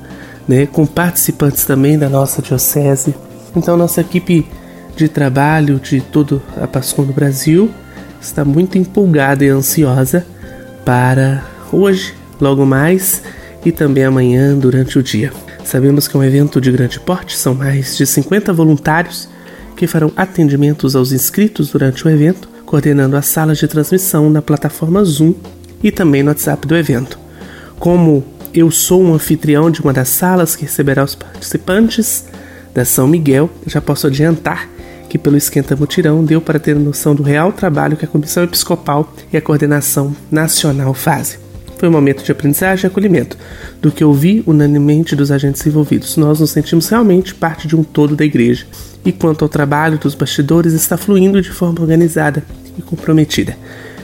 né, 0.47 0.65
com 0.65 0.85
participantes 0.85 1.65
também 1.65 1.99
da 1.99 2.09
nossa 2.09 2.41
diocese. 2.41 3.13
Então, 3.55 3.75
nossa 3.75 4.01
equipe 4.01 4.47
de 4.95 5.09
trabalho 5.09 5.79
de 5.79 5.99
todo 5.99 6.41
a 6.55 6.65
Pascom 6.65 7.03
do 7.03 7.13
Brasil 7.13 7.69
está 8.21 8.45
muito 8.45 8.77
empolgada 8.77 9.43
e 9.43 9.49
ansiosa 9.49 10.25
para 10.85 11.43
hoje, 11.71 12.13
logo 12.39 12.65
mais 12.65 13.21
e 13.65 13.71
também 13.71 14.05
amanhã 14.05 14.57
durante 14.57 14.97
o 14.97 15.03
dia. 15.03 15.31
Sabemos 15.63 16.07
que 16.07 16.15
é 16.15 16.19
um 16.19 16.23
evento 16.23 16.59
de 16.59 16.71
grande 16.71 16.99
porte, 16.99 17.37
são 17.37 17.55
mais 17.55 17.97
de 17.97 18.05
50 18.05 18.53
voluntários 18.53 19.27
que 19.75 19.87
farão 19.87 20.11
atendimentos 20.15 20.95
aos 20.95 21.11
inscritos 21.11 21.69
durante 21.71 22.05
o 22.05 22.09
evento, 22.09 22.47
coordenando 22.65 23.15
as 23.15 23.25
salas 23.25 23.57
de 23.57 23.67
transmissão 23.67 24.29
na 24.29 24.41
plataforma 24.41 25.03
Zoom 25.03 25.33
e 25.81 25.91
também 25.91 26.21
no 26.21 26.29
WhatsApp 26.29 26.67
do 26.67 26.75
evento. 26.75 27.17
Como 27.79 28.23
eu 28.53 28.69
sou 28.69 29.01
um 29.01 29.13
anfitrião 29.13 29.71
de 29.71 29.81
uma 29.81 29.91
das 29.91 30.09
salas 30.09 30.55
que 30.55 30.63
receberá 30.63 31.03
os 31.03 31.15
participantes 31.15 32.25
da 32.73 32.85
São 32.85 33.07
Miguel, 33.07 33.49
já 33.65 33.81
posso 33.81 34.07
adiantar 34.07 34.69
que 35.09 35.17
pelo 35.17 35.37
Esquenta 35.37 35.75
Mutirão 35.75 36.23
deu 36.23 36.41
para 36.41 36.59
ter 36.59 36.75
noção 36.75 37.13
do 37.13 37.23
real 37.23 37.51
trabalho 37.51 37.97
que 37.97 38.05
a 38.05 38.07
Comissão 38.07 38.43
Episcopal 38.43 39.13
e 39.31 39.37
a 39.37 39.41
Coordenação 39.41 40.15
Nacional 40.31 40.93
fazem. 40.93 41.39
Foi 41.77 41.89
um 41.89 41.91
momento 41.91 42.23
de 42.23 42.31
aprendizagem 42.31 42.85
e 42.85 42.87
acolhimento, 42.87 43.37
do 43.81 43.91
que 43.91 44.03
ouvi 44.03 44.43
unanimemente 44.45 45.15
dos 45.15 45.31
agentes 45.31 45.65
envolvidos. 45.65 46.17
Nós 46.17 46.39
nos 46.39 46.51
sentimos 46.51 46.87
realmente 46.87 47.35
parte 47.35 47.67
de 47.67 47.75
um 47.75 47.83
todo 47.83 48.15
da 48.15 48.25
igreja. 48.25 48.65
E 49.05 49.11
quanto 49.11 49.43
ao 49.43 49.49
trabalho 49.49 49.97
dos 49.97 50.15
bastidores, 50.15 50.73
está 50.73 50.97
fluindo 50.97 51.41
de 51.41 51.51
forma 51.51 51.81
organizada 51.81 52.43
e 52.77 52.81
comprometida. 52.81 53.57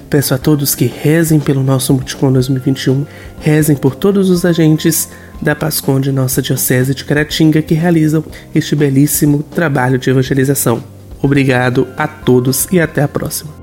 Peço 0.09 0.33
a 0.33 0.39
todos 0.39 0.73
que 0.73 0.85
rezem 0.85 1.39
pelo 1.39 1.63
nosso 1.63 1.93
Multicom 1.93 2.31
2021, 2.33 3.05
rezem 3.39 3.75
por 3.75 3.95
todos 3.95 4.31
os 4.31 4.43
agentes 4.43 5.07
da 5.39 5.55
Pascom 5.55 5.99
de 5.99 6.11
nossa 6.11 6.41
Diocese 6.41 6.95
de 6.95 7.05
Caratinga 7.05 7.61
que 7.61 7.75
realizam 7.75 8.23
este 8.53 8.75
belíssimo 8.75 9.43
trabalho 9.43 9.99
de 9.99 10.09
evangelização. 10.09 10.83
Obrigado 11.21 11.87
a 11.95 12.07
todos 12.07 12.67
e 12.71 12.79
até 12.79 13.03
a 13.03 13.07
próxima. 13.07 13.58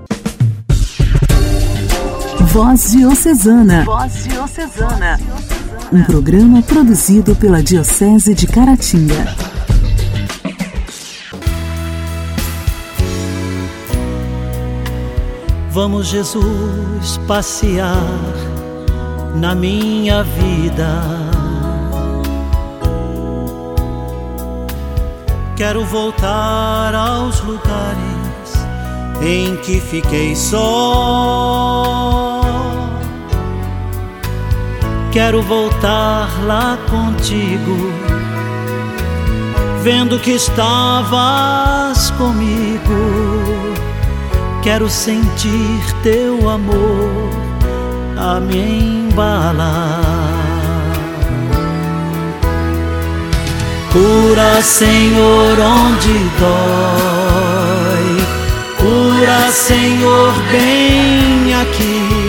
Voz 2.44 2.92
Diocesana. 2.92 3.84
Voz 3.84 4.24
Diocesana. 4.24 5.18
Um 5.92 6.02
programa 6.04 6.62
produzido 6.62 7.34
pela 7.36 7.62
Diocese 7.62 8.34
de 8.34 8.46
Caratinga. 8.46 9.34
Vamos, 15.70 16.06
Jesus, 16.06 17.18
passear 17.26 17.96
na 19.34 19.54
minha 19.54 20.22
vida. 20.22 21.02
Quero 25.56 25.84
voltar 25.84 26.94
aos 26.94 27.40
lugares 27.40 28.26
em 29.22 29.56
que 29.58 29.80
fiquei 29.80 30.36
só. 30.36 32.25
Quero 35.16 35.40
voltar 35.40 36.28
lá 36.44 36.76
contigo, 36.90 37.90
vendo 39.82 40.18
que 40.18 40.32
estavas 40.32 42.10
comigo. 42.18 43.72
Quero 44.62 44.90
sentir 44.90 45.80
teu 46.02 46.50
amor 46.50 47.30
a 48.18 48.38
me 48.40 49.08
embalar. 49.08 50.02
Cura, 53.94 54.60
Senhor, 54.60 55.58
onde 55.58 56.12
dói. 56.38 58.20
Cura, 58.76 59.50
Senhor, 59.50 60.34
bem 60.52 61.54
aqui. 61.54 62.25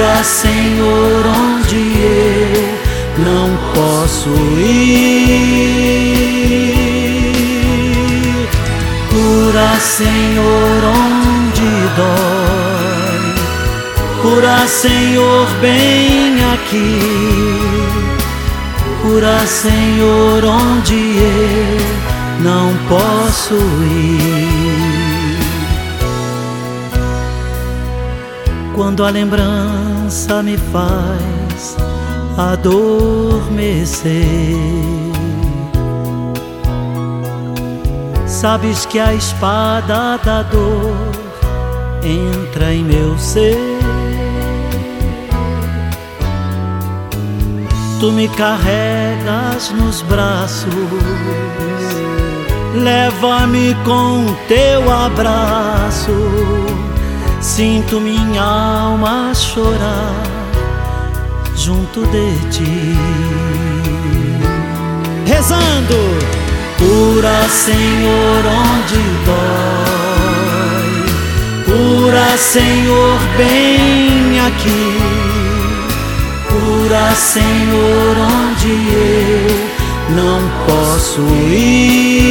Cura, 0.00 0.24
Senhor, 0.24 1.26
onde 1.26 1.76
eu 1.76 2.72
não 3.22 3.48
posso 3.74 4.30
ir. 4.58 5.44
Cura, 9.10 9.78
Senhor, 9.78 10.84
onde 10.86 11.68
dói. 11.98 13.34
Cura, 14.22 14.66
Senhor, 14.66 15.46
bem 15.60 16.44
aqui 16.54 16.98
Cura, 19.02 19.46
Senhor, 19.46 20.42
onde 20.46 20.94
eu 20.94 21.78
não 22.42 22.74
posso 22.88 23.54
ir. 23.54 24.40
Quando 28.74 29.04
a 29.04 29.10
lembrança 29.10 29.79
me 30.42 30.56
faz 30.56 31.76
adormecer, 32.36 34.10
sabes 38.26 38.86
que 38.86 38.98
a 38.98 39.14
espada 39.14 40.18
da 40.24 40.42
dor 40.42 40.96
entra 42.02 42.72
em 42.72 42.82
meu 42.82 43.16
ser. 43.18 43.80
tu 48.00 48.10
me 48.12 48.26
carregas 48.28 49.70
nos 49.72 50.00
braços, 50.02 50.72
leva-me 52.74 53.74
com 53.84 54.24
teu 54.48 54.90
abraço. 54.90 56.10
Sinto 57.40 58.00
minha 58.00 58.42
alma 58.42 59.32
chorar 59.34 60.14
junto 61.56 62.06
de 62.06 62.34
ti. 62.50 62.96
Rezando, 65.26 66.18
cura, 66.78 67.48
Senhor, 67.48 68.44
onde 68.46 69.00
dói, 69.26 71.04
cura, 71.64 72.36
Senhor, 72.36 73.18
bem 73.36 74.40
aqui 74.40 75.30
Cura, 76.50 77.14
Senhor, 77.14 78.16
onde 78.18 78.70
eu 78.92 79.46
não 80.16 80.40
posso 80.66 81.20
ir. 81.48 82.30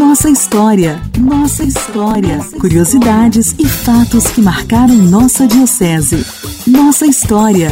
Nossa 0.00 0.30
história, 0.30 0.98
nossa 1.18 1.62
história, 1.62 2.38
curiosidades 2.58 3.54
e 3.58 3.66
fatos 3.66 4.28
que 4.28 4.40
marcaram 4.40 4.94
nossa 4.94 5.46
diocese. 5.46 6.24
Nossa 6.66 7.04
história. 7.04 7.68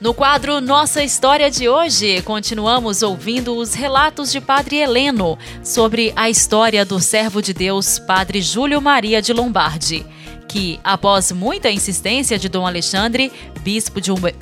No 0.00 0.14
quadro 0.14 0.58
Nossa 0.62 1.04
História 1.04 1.50
de 1.50 1.68
hoje, 1.68 2.22
continuamos 2.22 3.02
ouvindo 3.02 3.54
os 3.54 3.74
relatos 3.74 4.32
de 4.32 4.40
Padre 4.40 4.76
Heleno 4.76 5.36
sobre 5.62 6.14
a 6.16 6.30
história 6.30 6.82
do 6.82 6.98
servo 6.98 7.42
de 7.42 7.52
Deus, 7.52 7.98
Padre 7.98 8.40
Júlio 8.40 8.80
Maria 8.80 9.20
de 9.20 9.34
Lombardi, 9.34 10.04
que, 10.48 10.80
após 10.82 11.30
muita 11.30 11.70
insistência 11.70 12.38
de 12.38 12.48
Dom 12.48 12.66
Alexandre, 12.66 13.30
bispo 13.62 14.00
de, 14.00 14.10
Uber... 14.10 14.34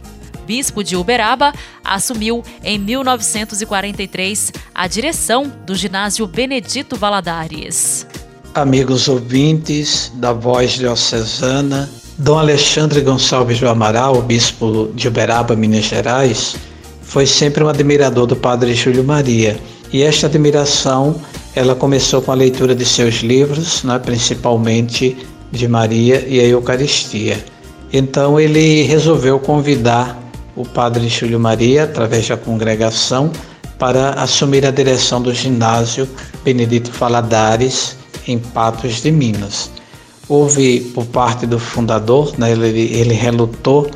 bispo 0.47 0.85
de 0.85 0.97
Uberaba, 0.97 1.53
assumiu 1.85 2.43
em 2.63 2.79
1943 2.79 4.53
a 4.75 4.87
direção 4.87 5.53
do 5.67 5.75
ginásio 5.75 6.27
Benedito 6.27 6.97
Valadares. 6.97 8.07
Amigos 8.55 9.09
ouvintes 9.09 10.13
da 10.15 10.33
Voz 10.33 10.73
Diocesana, 10.73 11.91
Dom 12.17 12.39
Alexandre 12.39 13.01
Gonçalves 13.01 13.61
do 13.61 13.69
Amaral, 13.69 14.23
bispo 14.23 14.91
de 14.95 15.09
Uberaba, 15.09 15.55
Minas 15.57 15.85
Gerais, 15.85 16.57
foi 17.03 17.27
sempre 17.27 17.63
um 17.63 17.69
admirador 17.69 18.27
do 18.27 18.37
Padre 18.37 18.75
Júlio 18.75 19.05
Maria. 19.05 19.59
E 19.93 20.03
esta 20.03 20.27
admiração, 20.27 21.21
ela 21.55 21.75
começou 21.75 22.23
com 22.23 22.33
a 22.33 22.35
leitura 22.35 22.75
de 22.75 22.85
seus 22.85 23.17
livros, 23.17 23.83
né, 23.83 23.99
principalmente 23.99 25.17
de 25.53 25.69
Maria 25.69 26.25
e 26.27 26.41
a 26.41 26.45
Eucaristia. 26.45 27.45
Então 27.93 28.39
ele 28.39 28.83
resolveu 28.83 29.39
convidar 29.39 30.19
o 30.57 30.65
Padre 30.65 31.09
Júlio 31.09 31.39
Maria, 31.39 31.85
através 31.85 32.27
da 32.29 32.37
congregação, 32.37 33.31
para 33.79 34.11
assumir 34.11 34.65
a 34.65 34.71
direção 34.71 35.21
do 35.21 35.33
ginásio 35.35 36.09
Benedito 36.43 36.91
Valadares, 36.93 37.97
em 38.27 38.39
Patos 38.39 39.03
de 39.03 39.13
Minas. 39.13 39.71
Houve, 40.29 40.81
por 40.95 41.05
parte 41.07 41.47
do 41.47 41.59
fundador, 41.59 42.33
né, 42.39 42.51
ele, 42.53 42.93
ele 42.93 43.15
relutou 43.15 43.89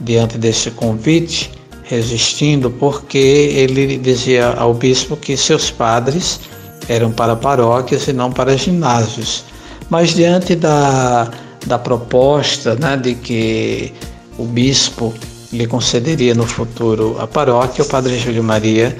diante 0.00 0.38
desse 0.38 0.70
convite, 0.70 1.50
resistindo, 1.82 2.70
porque 2.70 3.18
ele 3.18 3.98
dizia 3.98 4.52
ao 4.52 4.72
bispo 4.72 5.16
que 5.16 5.36
seus 5.36 5.70
padres 5.70 6.40
eram 6.88 7.10
para 7.10 7.34
paróquias 7.34 8.06
e 8.06 8.12
não 8.12 8.30
para 8.30 8.56
ginásios. 8.56 9.44
Mas 9.90 10.14
diante 10.14 10.54
da, 10.54 11.28
da 11.66 11.78
proposta 11.78 12.74
né, 12.76 12.96
de 12.96 13.14
que 13.14 13.92
o 14.38 14.44
bispo 14.44 15.12
lhe 15.54 15.66
concederia 15.66 16.34
no 16.34 16.46
futuro 16.46 17.16
a 17.20 17.26
paróquia, 17.26 17.84
o 17.84 17.88
padre 17.88 18.18
Júlio 18.18 18.42
Maria 18.42 18.96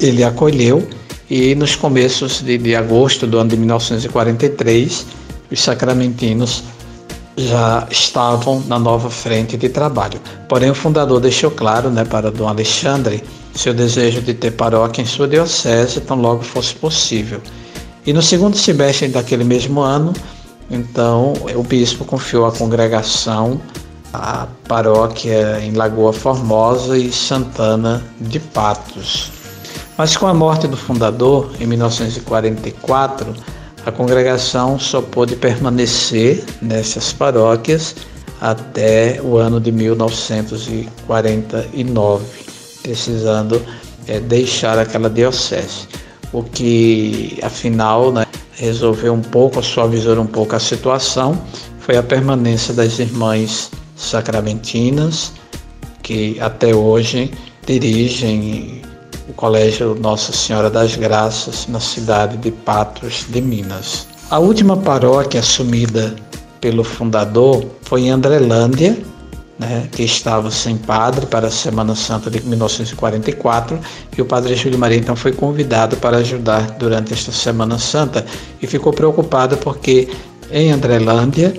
ele 0.00 0.22
acolheu 0.22 0.86
e 1.30 1.54
nos 1.54 1.74
começos 1.74 2.42
de, 2.42 2.58
de 2.58 2.76
agosto 2.76 3.26
do 3.26 3.38
ano 3.38 3.50
de 3.50 3.56
1943 3.56 5.06
os 5.50 5.60
sacramentinos 5.60 6.62
já 7.36 7.86
estavam 7.90 8.62
na 8.66 8.78
nova 8.78 9.08
frente 9.08 9.56
de 9.56 9.68
trabalho. 9.68 10.20
Porém, 10.48 10.70
o 10.70 10.74
fundador 10.74 11.18
deixou 11.20 11.50
claro 11.50 11.90
né, 11.90 12.04
para 12.04 12.30
Dom 12.30 12.46
Alexandre 12.46 13.22
seu 13.54 13.72
desejo 13.72 14.20
de 14.20 14.34
ter 14.34 14.50
paróquia 14.52 15.02
em 15.02 15.06
sua 15.06 15.26
diocese 15.26 16.00
tão 16.00 16.20
logo 16.20 16.42
fosse 16.42 16.74
possível. 16.74 17.40
E 18.06 18.12
no 18.12 18.20
segundo 18.20 18.56
semestre 18.56 19.08
daquele 19.08 19.44
mesmo 19.44 19.80
ano, 19.80 20.12
então, 20.70 21.34
o 21.54 21.62
bispo 21.62 22.04
confiou 22.04 22.46
à 22.46 22.52
congregação 22.52 23.60
a 24.12 24.46
paróquia 24.68 25.58
em 25.60 25.72
Lagoa 25.72 26.12
Formosa 26.12 26.98
e 26.98 27.10
Santana 27.10 28.04
de 28.20 28.38
Patos. 28.38 29.32
Mas 29.96 30.14
com 30.16 30.26
a 30.26 30.34
morte 30.34 30.66
do 30.66 30.76
fundador, 30.76 31.52
em 31.60 31.66
1944, 31.66 33.32
a 33.84 33.92
congregação 33.92 34.78
só 34.78 35.00
pôde 35.00 35.34
permanecer 35.36 36.44
nessas 36.60 37.10
paróquias 37.12 37.94
até 38.40 39.20
o 39.22 39.36
ano 39.36 39.60
de 39.60 39.72
1949, 39.72 42.24
precisando 42.82 43.62
é, 44.06 44.20
deixar 44.20 44.78
aquela 44.78 45.08
diocese. 45.08 45.88
O 46.32 46.42
que, 46.42 47.38
afinal, 47.42 48.12
né, 48.12 48.26
resolveu 48.52 49.12
um 49.12 49.20
pouco, 49.20 49.62
suavizou 49.62 50.18
um 50.18 50.26
pouco 50.26 50.56
a 50.56 50.60
situação, 50.60 51.40
foi 51.80 51.96
a 51.96 52.02
permanência 52.02 52.74
das 52.74 52.98
irmãs 52.98 53.70
sacramentinas, 53.96 55.32
que 56.02 56.38
até 56.40 56.74
hoje 56.74 57.30
dirigem 57.66 58.82
o 59.28 59.32
Colégio 59.32 59.94
Nossa 59.94 60.32
Senhora 60.32 60.68
das 60.68 60.96
Graças 60.96 61.66
na 61.68 61.80
cidade 61.80 62.36
de 62.36 62.50
Patos 62.50 63.24
de 63.28 63.40
Minas. 63.40 64.06
A 64.30 64.38
última 64.38 64.76
paróquia 64.76 65.40
assumida 65.40 66.14
pelo 66.60 66.82
fundador 66.82 67.64
foi 67.82 68.02
em 68.02 68.10
Andrelândia, 68.10 68.98
né, 69.58 69.88
que 69.92 70.02
estava 70.02 70.50
sem 70.50 70.76
padre 70.76 71.26
para 71.26 71.48
a 71.48 71.50
Semana 71.50 71.94
Santa 71.94 72.30
de 72.30 72.40
1944, 72.40 73.78
e 74.16 74.22
o 74.22 74.24
padre 74.24 74.54
Júlio 74.54 74.78
Maria 74.78 74.98
então 74.98 75.14
foi 75.14 75.32
convidado 75.32 75.96
para 75.98 76.18
ajudar 76.18 76.72
durante 76.72 77.12
esta 77.12 77.30
Semana 77.30 77.78
Santa 77.78 78.24
e 78.60 78.66
ficou 78.66 78.92
preocupado 78.92 79.56
porque 79.58 80.08
em 80.50 80.72
Andrelândia 80.72 81.54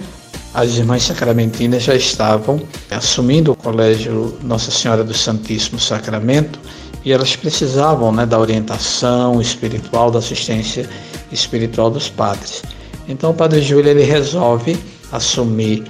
as 0.54 0.78
irmãs 0.78 1.04
sacramentinas 1.04 1.84
já 1.84 1.96
estavam 1.96 2.62
assumindo 2.92 3.52
o 3.52 3.56
colégio 3.56 4.38
Nossa 4.44 4.70
Senhora 4.70 5.04
do 5.04 5.14
Santíssimo 5.14 5.80
Sacramento 5.80 6.60
e 7.04 7.12
elas 7.12 7.36
precisavam 7.36 8.12
né, 8.12 8.26
da 8.26 8.40
orientação 8.40 9.42
espiritual, 9.42 10.12
da 10.12 10.20
assistência 10.20 10.88
espiritual 11.32 11.90
dos 11.90 12.08
padres. 12.10 12.62
Então 13.08 13.32
o 13.32 13.34
padre 13.34 13.62
Júlio 13.62 13.90
ele 13.90 14.04
resolve 14.04 14.78
assumir 15.12 15.84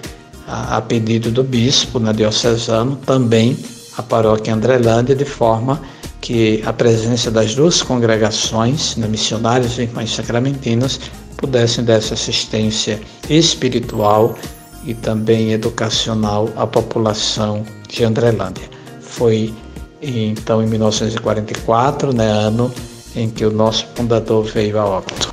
a, 0.47 0.77
a 0.77 0.81
pedido 0.81 1.29
do 1.29 1.43
bispo 1.43 1.99
na 1.99 2.07
né, 2.07 2.17
diocesano 2.17 2.95
também 3.05 3.57
a 3.97 4.01
paróquia 4.01 4.53
Andrelândia 4.53 5.15
de 5.15 5.25
forma 5.25 5.81
que 6.19 6.63
a 6.65 6.71
presença 6.71 7.29
das 7.29 7.53
duas 7.53 7.81
congregações, 7.81 8.95
né, 8.95 9.09
e 9.11 9.81
irmãs 9.81 10.15
sacramentinas, 10.15 10.99
pudessem 11.43 11.83
dar 11.83 11.95
essa 11.95 12.13
assistência 12.13 13.01
espiritual 13.29 14.33
e 14.85 14.93
também 14.93 15.51
educacional 15.51 16.47
à 16.55 16.65
população 16.65 17.65
de 17.89 18.05
Andrelândia. 18.05 18.63
Foi 19.01 19.53
então 20.01 20.63
em 20.63 20.67
1944, 20.67 22.13
né, 22.13 22.29
ano 22.29 22.73
em 23.13 23.29
que 23.29 23.45
o 23.45 23.51
nosso 23.51 23.85
fundador 23.93 24.45
veio 24.45 24.79
a 24.79 24.85
óbito. 24.85 25.32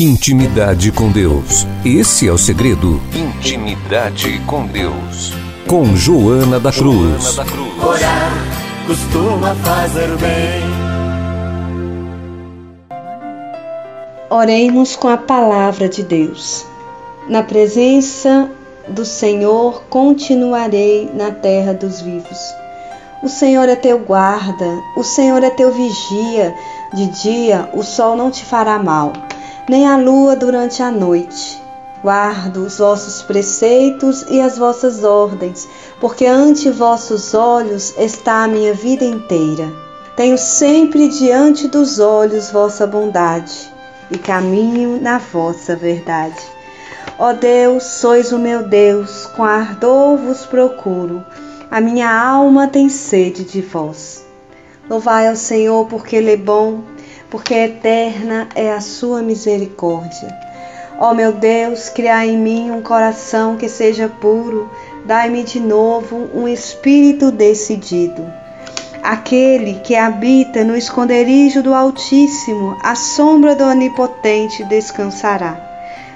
Intimidade 0.00 0.90
com 0.90 1.08
Deus. 1.08 1.68
Esse 1.84 2.26
é 2.26 2.32
o 2.32 2.36
segredo. 2.36 3.00
Intimidade 3.14 4.40
com 4.44 4.66
Deus. 4.66 5.32
Com 5.68 5.94
Joana 5.94 6.58
da 6.58 6.72
Cruz. 6.72 7.22
Joana 7.22 7.44
da 7.44 7.44
Cruz. 7.44 7.84
Orar 7.84 8.32
costuma 8.88 9.54
fazer 9.54 10.08
bem. 10.16 10.64
Oremos 14.28 14.96
com 14.96 15.06
a 15.06 15.16
palavra 15.16 15.88
de 15.88 16.02
Deus. 16.02 16.66
Na 17.28 17.44
presença 17.44 18.50
do 18.88 19.04
Senhor 19.04 19.84
continuarei 19.88 21.08
na 21.14 21.30
terra 21.30 21.72
dos 21.72 22.00
vivos. 22.00 22.38
O 23.22 23.28
Senhor 23.28 23.68
é 23.68 23.76
teu 23.76 24.00
guarda, 24.00 24.66
o 24.96 25.04
Senhor 25.04 25.44
é 25.44 25.50
teu 25.50 25.72
vigia. 25.72 26.52
De 26.92 27.06
dia 27.22 27.70
o 27.72 27.84
sol 27.84 28.16
não 28.16 28.28
te 28.28 28.44
fará 28.44 28.76
mal 28.76 29.12
nem 29.68 29.86
a 29.86 29.96
lua 29.96 30.36
durante 30.36 30.82
a 30.82 30.90
noite. 30.90 31.62
Guardo 32.02 32.66
os 32.66 32.78
vossos 32.78 33.22
preceitos 33.22 34.26
e 34.28 34.40
as 34.40 34.58
vossas 34.58 35.04
ordens, 35.04 35.66
porque 36.00 36.26
ante 36.26 36.68
vossos 36.70 37.32
olhos 37.32 37.94
está 37.96 38.44
a 38.44 38.48
minha 38.48 38.74
vida 38.74 39.04
inteira. 39.04 39.72
Tenho 40.14 40.36
sempre 40.36 41.08
diante 41.08 41.66
dos 41.66 41.98
olhos 41.98 42.50
vossa 42.50 42.86
bondade 42.86 43.72
e 44.10 44.18
caminho 44.18 45.00
na 45.00 45.16
vossa 45.18 45.74
verdade. 45.74 46.40
Ó 47.18 47.32
Deus, 47.32 47.84
sois 47.84 48.32
o 48.32 48.38
meu 48.38 48.62
Deus, 48.68 49.26
com 49.34 49.42
ardor 49.42 50.18
vos 50.18 50.44
procuro. 50.44 51.24
A 51.70 51.80
minha 51.80 52.10
alma 52.10 52.68
tem 52.68 52.88
sede 52.88 53.44
de 53.44 53.62
vós. 53.62 54.24
Louvai 54.88 55.28
ao 55.28 55.36
Senhor, 55.36 55.86
porque 55.86 56.16
Ele 56.16 56.32
é 56.32 56.36
bom 56.36 56.82
porque 57.30 57.54
eterna 57.54 58.48
é 58.54 58.72
a 58.72 58.80
sua 58.80 59.22
misericórdia. 59.22 60.28
Ó 60.98 61.12
meu 61.12 61.32
Deus, 61.32 61.88
criai 61.88 62.30
em 62.30 62.38
mim 62.38 62.70
um 62.70 62.80
coração 62.80 63.56
que 63.56 63.68
seja 63.68 64.08
puro, 64.08 64.70
dai-me 65.04 65.42
de 65.42 65.58
novo 65.58 66.30
um 66.34 66.46
espírito 66.46 67.30
decidido. 67.32 68.24
Aquele 69.02 69.80
que 69.80 69.96
habita 69.96 70.64
no 70.64 70.76
esconderijo 70.76 71.62
do 71.62 71.74
Altíssimo, 71.74 72.78
à 72.82 72.94
sombra 72.94 73.54
do 73.54 73.64
Onipotente 73.64 74.64
descansará. 74.64 75.60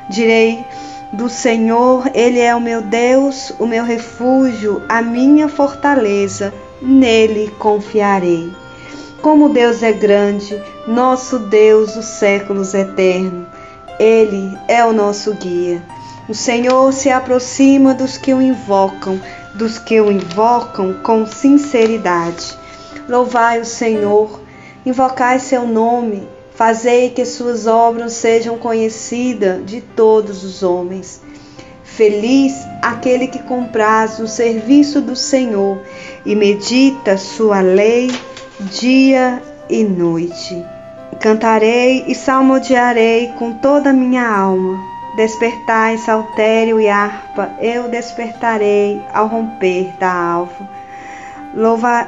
Direi 0.08 0.64
do 1.12 1.28
Senhor, 1.28 2.10
Ele 2.14 2.38
é 2.38 2.54
o 2.54 2.60
meu 2.60 2.80
Deus, 2.80 3.52
o 3.58 3.66
meu 3.66 3.84
refúgio, 3.84 4.82
a 4.88 5.02
minha 5.02 5.48
fortaleza, 5.48 6.54
nele 6.80 7.50
confiarei. 7.58 8.48
Como 9.22 9.48
Deus 9.48 9.82
é 9.82 9.92
grande, 9.92 10.62
nosso 10.86 11.40
Deus 11.40 11.94
dos 11.94 12.04
séculos 12.04 12.72
eterno. 12.72 13.46
Ele 13.98 14.56
é 14.68 14.84
o 14.84 14.92
nosso 14.92 15.34
guia. 15.34 15.82
O 16.28 16.34
Senhor 16.34 16.92
se 16.92 17.10
aproxima 17.10 17.94
dos 17.94 18.16
que 18.16 18.32
o 18.32 18.40
invocam, 18.40 19.20
dos 19.54 19.76
que 19.76 20.00
o 20.00 20.12
invocam 20.12 20.94
com 21.02 21.26
sinceridade. 21.26 22.56
Louvai 23.08 23.60
o 23.60 23.64
Senhor, 23.64 24.40
invocai 24.86 25.40
seu 25.40 25.66
nome, 25.66 26.28
fazei 26.54 27.10
que 27.10 27.24
suas 27.24 27.66
obras 27.66 28.12
sejam 28.12 28.56
conhecidas 28.56 29.66
de 29.66 29.80
todos 29.80 30.44
os 30.44 30.62
homens. 30.62 31.20
Feliz 31.82 32.54
aquele 32.80 33.26
que 33.26 33.42
compraz 33.42 34.20
o 34.20 34.28
serviço 34.28 35.00
do 35.00 35.16
Senhor 35.16 35.80
e 36.24 36.36
medita 36.36 37.18
sua 37.18 37.60
lei 37.60 38.08
dia 38.60 39.42
e 39.68 39.84
noite. 39.84 40.64
Cantarei 41.20 42.04
e 42.06 42.14
salmodiarei 42.14 43.28
com 43.38 43.54
toda 43.54 43.90
a 43.90 43.92
minha 43.92 44.28
alma. 44.28 44.78
Despertai 45.16 45.98
saltério 45.98 46.80
e 46.80 46.88
harpa, 46.88 47.50
eu 47.60 47.88
despertarei 47.88 49.02
ao 49.12 49.26
romper 49.26 49.92
da 49.98 50.12
alva. 50.12 50.68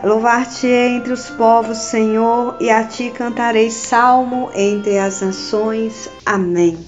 Louvar-te 0.04 0.68
entre 0.68 1.12
os 1.12 1.28
povos, 1.30 1.78
Senhor, 1.78 2.56
e 2.60 2.70
a 2.70 2.84
ti 2.84 3.10
cantarei 3.10 3.70
salmo 3.70 4.50
entre 4.54 4.98
as 4.98 5.22
nações. 5.22 6.08
Amém. 6.24 6.78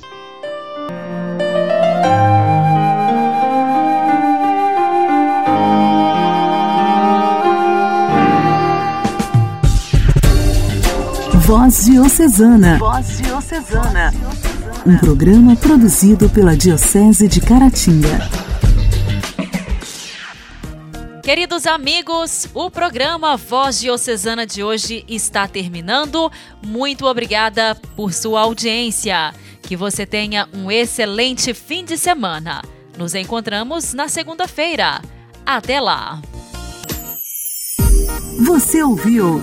Voz 11.55 11.85
Diocesana. 11.85 12.79
Voz 12.79 13.19
Diocesana. 13.19 14.11
Um 14.87 14.97
programa 14.97 15.55
produzido 15.55 16.27
pela 16.31 16.57
Diocese 16.57 17.29
de 17.29 17.43
Caratinga. 17.43 18.27
Queridos 21.23 21.67
amigos, 21.67 22.49
o 22.55 22.71
programa 22.71 23.37
Voz 23.37 23.79
Diocesana 23.79 24.47
de 24.47 24.65
hoje 24.65 25.05
está 25.07 25.47
terminando. 25.47 26.33
Muito 26.67 27.05
obrigada 27.05 27.75
por 27.95 28.15
sua 28.15 28.41
audiência. 28.41 29.35
Que 29.61 29.77
você 29.77 30.07
tenha 30.07 30.49
um 30.55 30.71
excelente 30.71 31.53
fim 31.53 31.85
de 31.85 31.99
semana. 31.99 32.63
Nos 32.97 33.15
encontramos 33.15 33.93
na 33.93 34.09
segunda-feira. 34.09 35.03
Até 35.45 35.83
lá. 35.83 36.23
Você 38.41 38.83
ouviu 38.83 39.43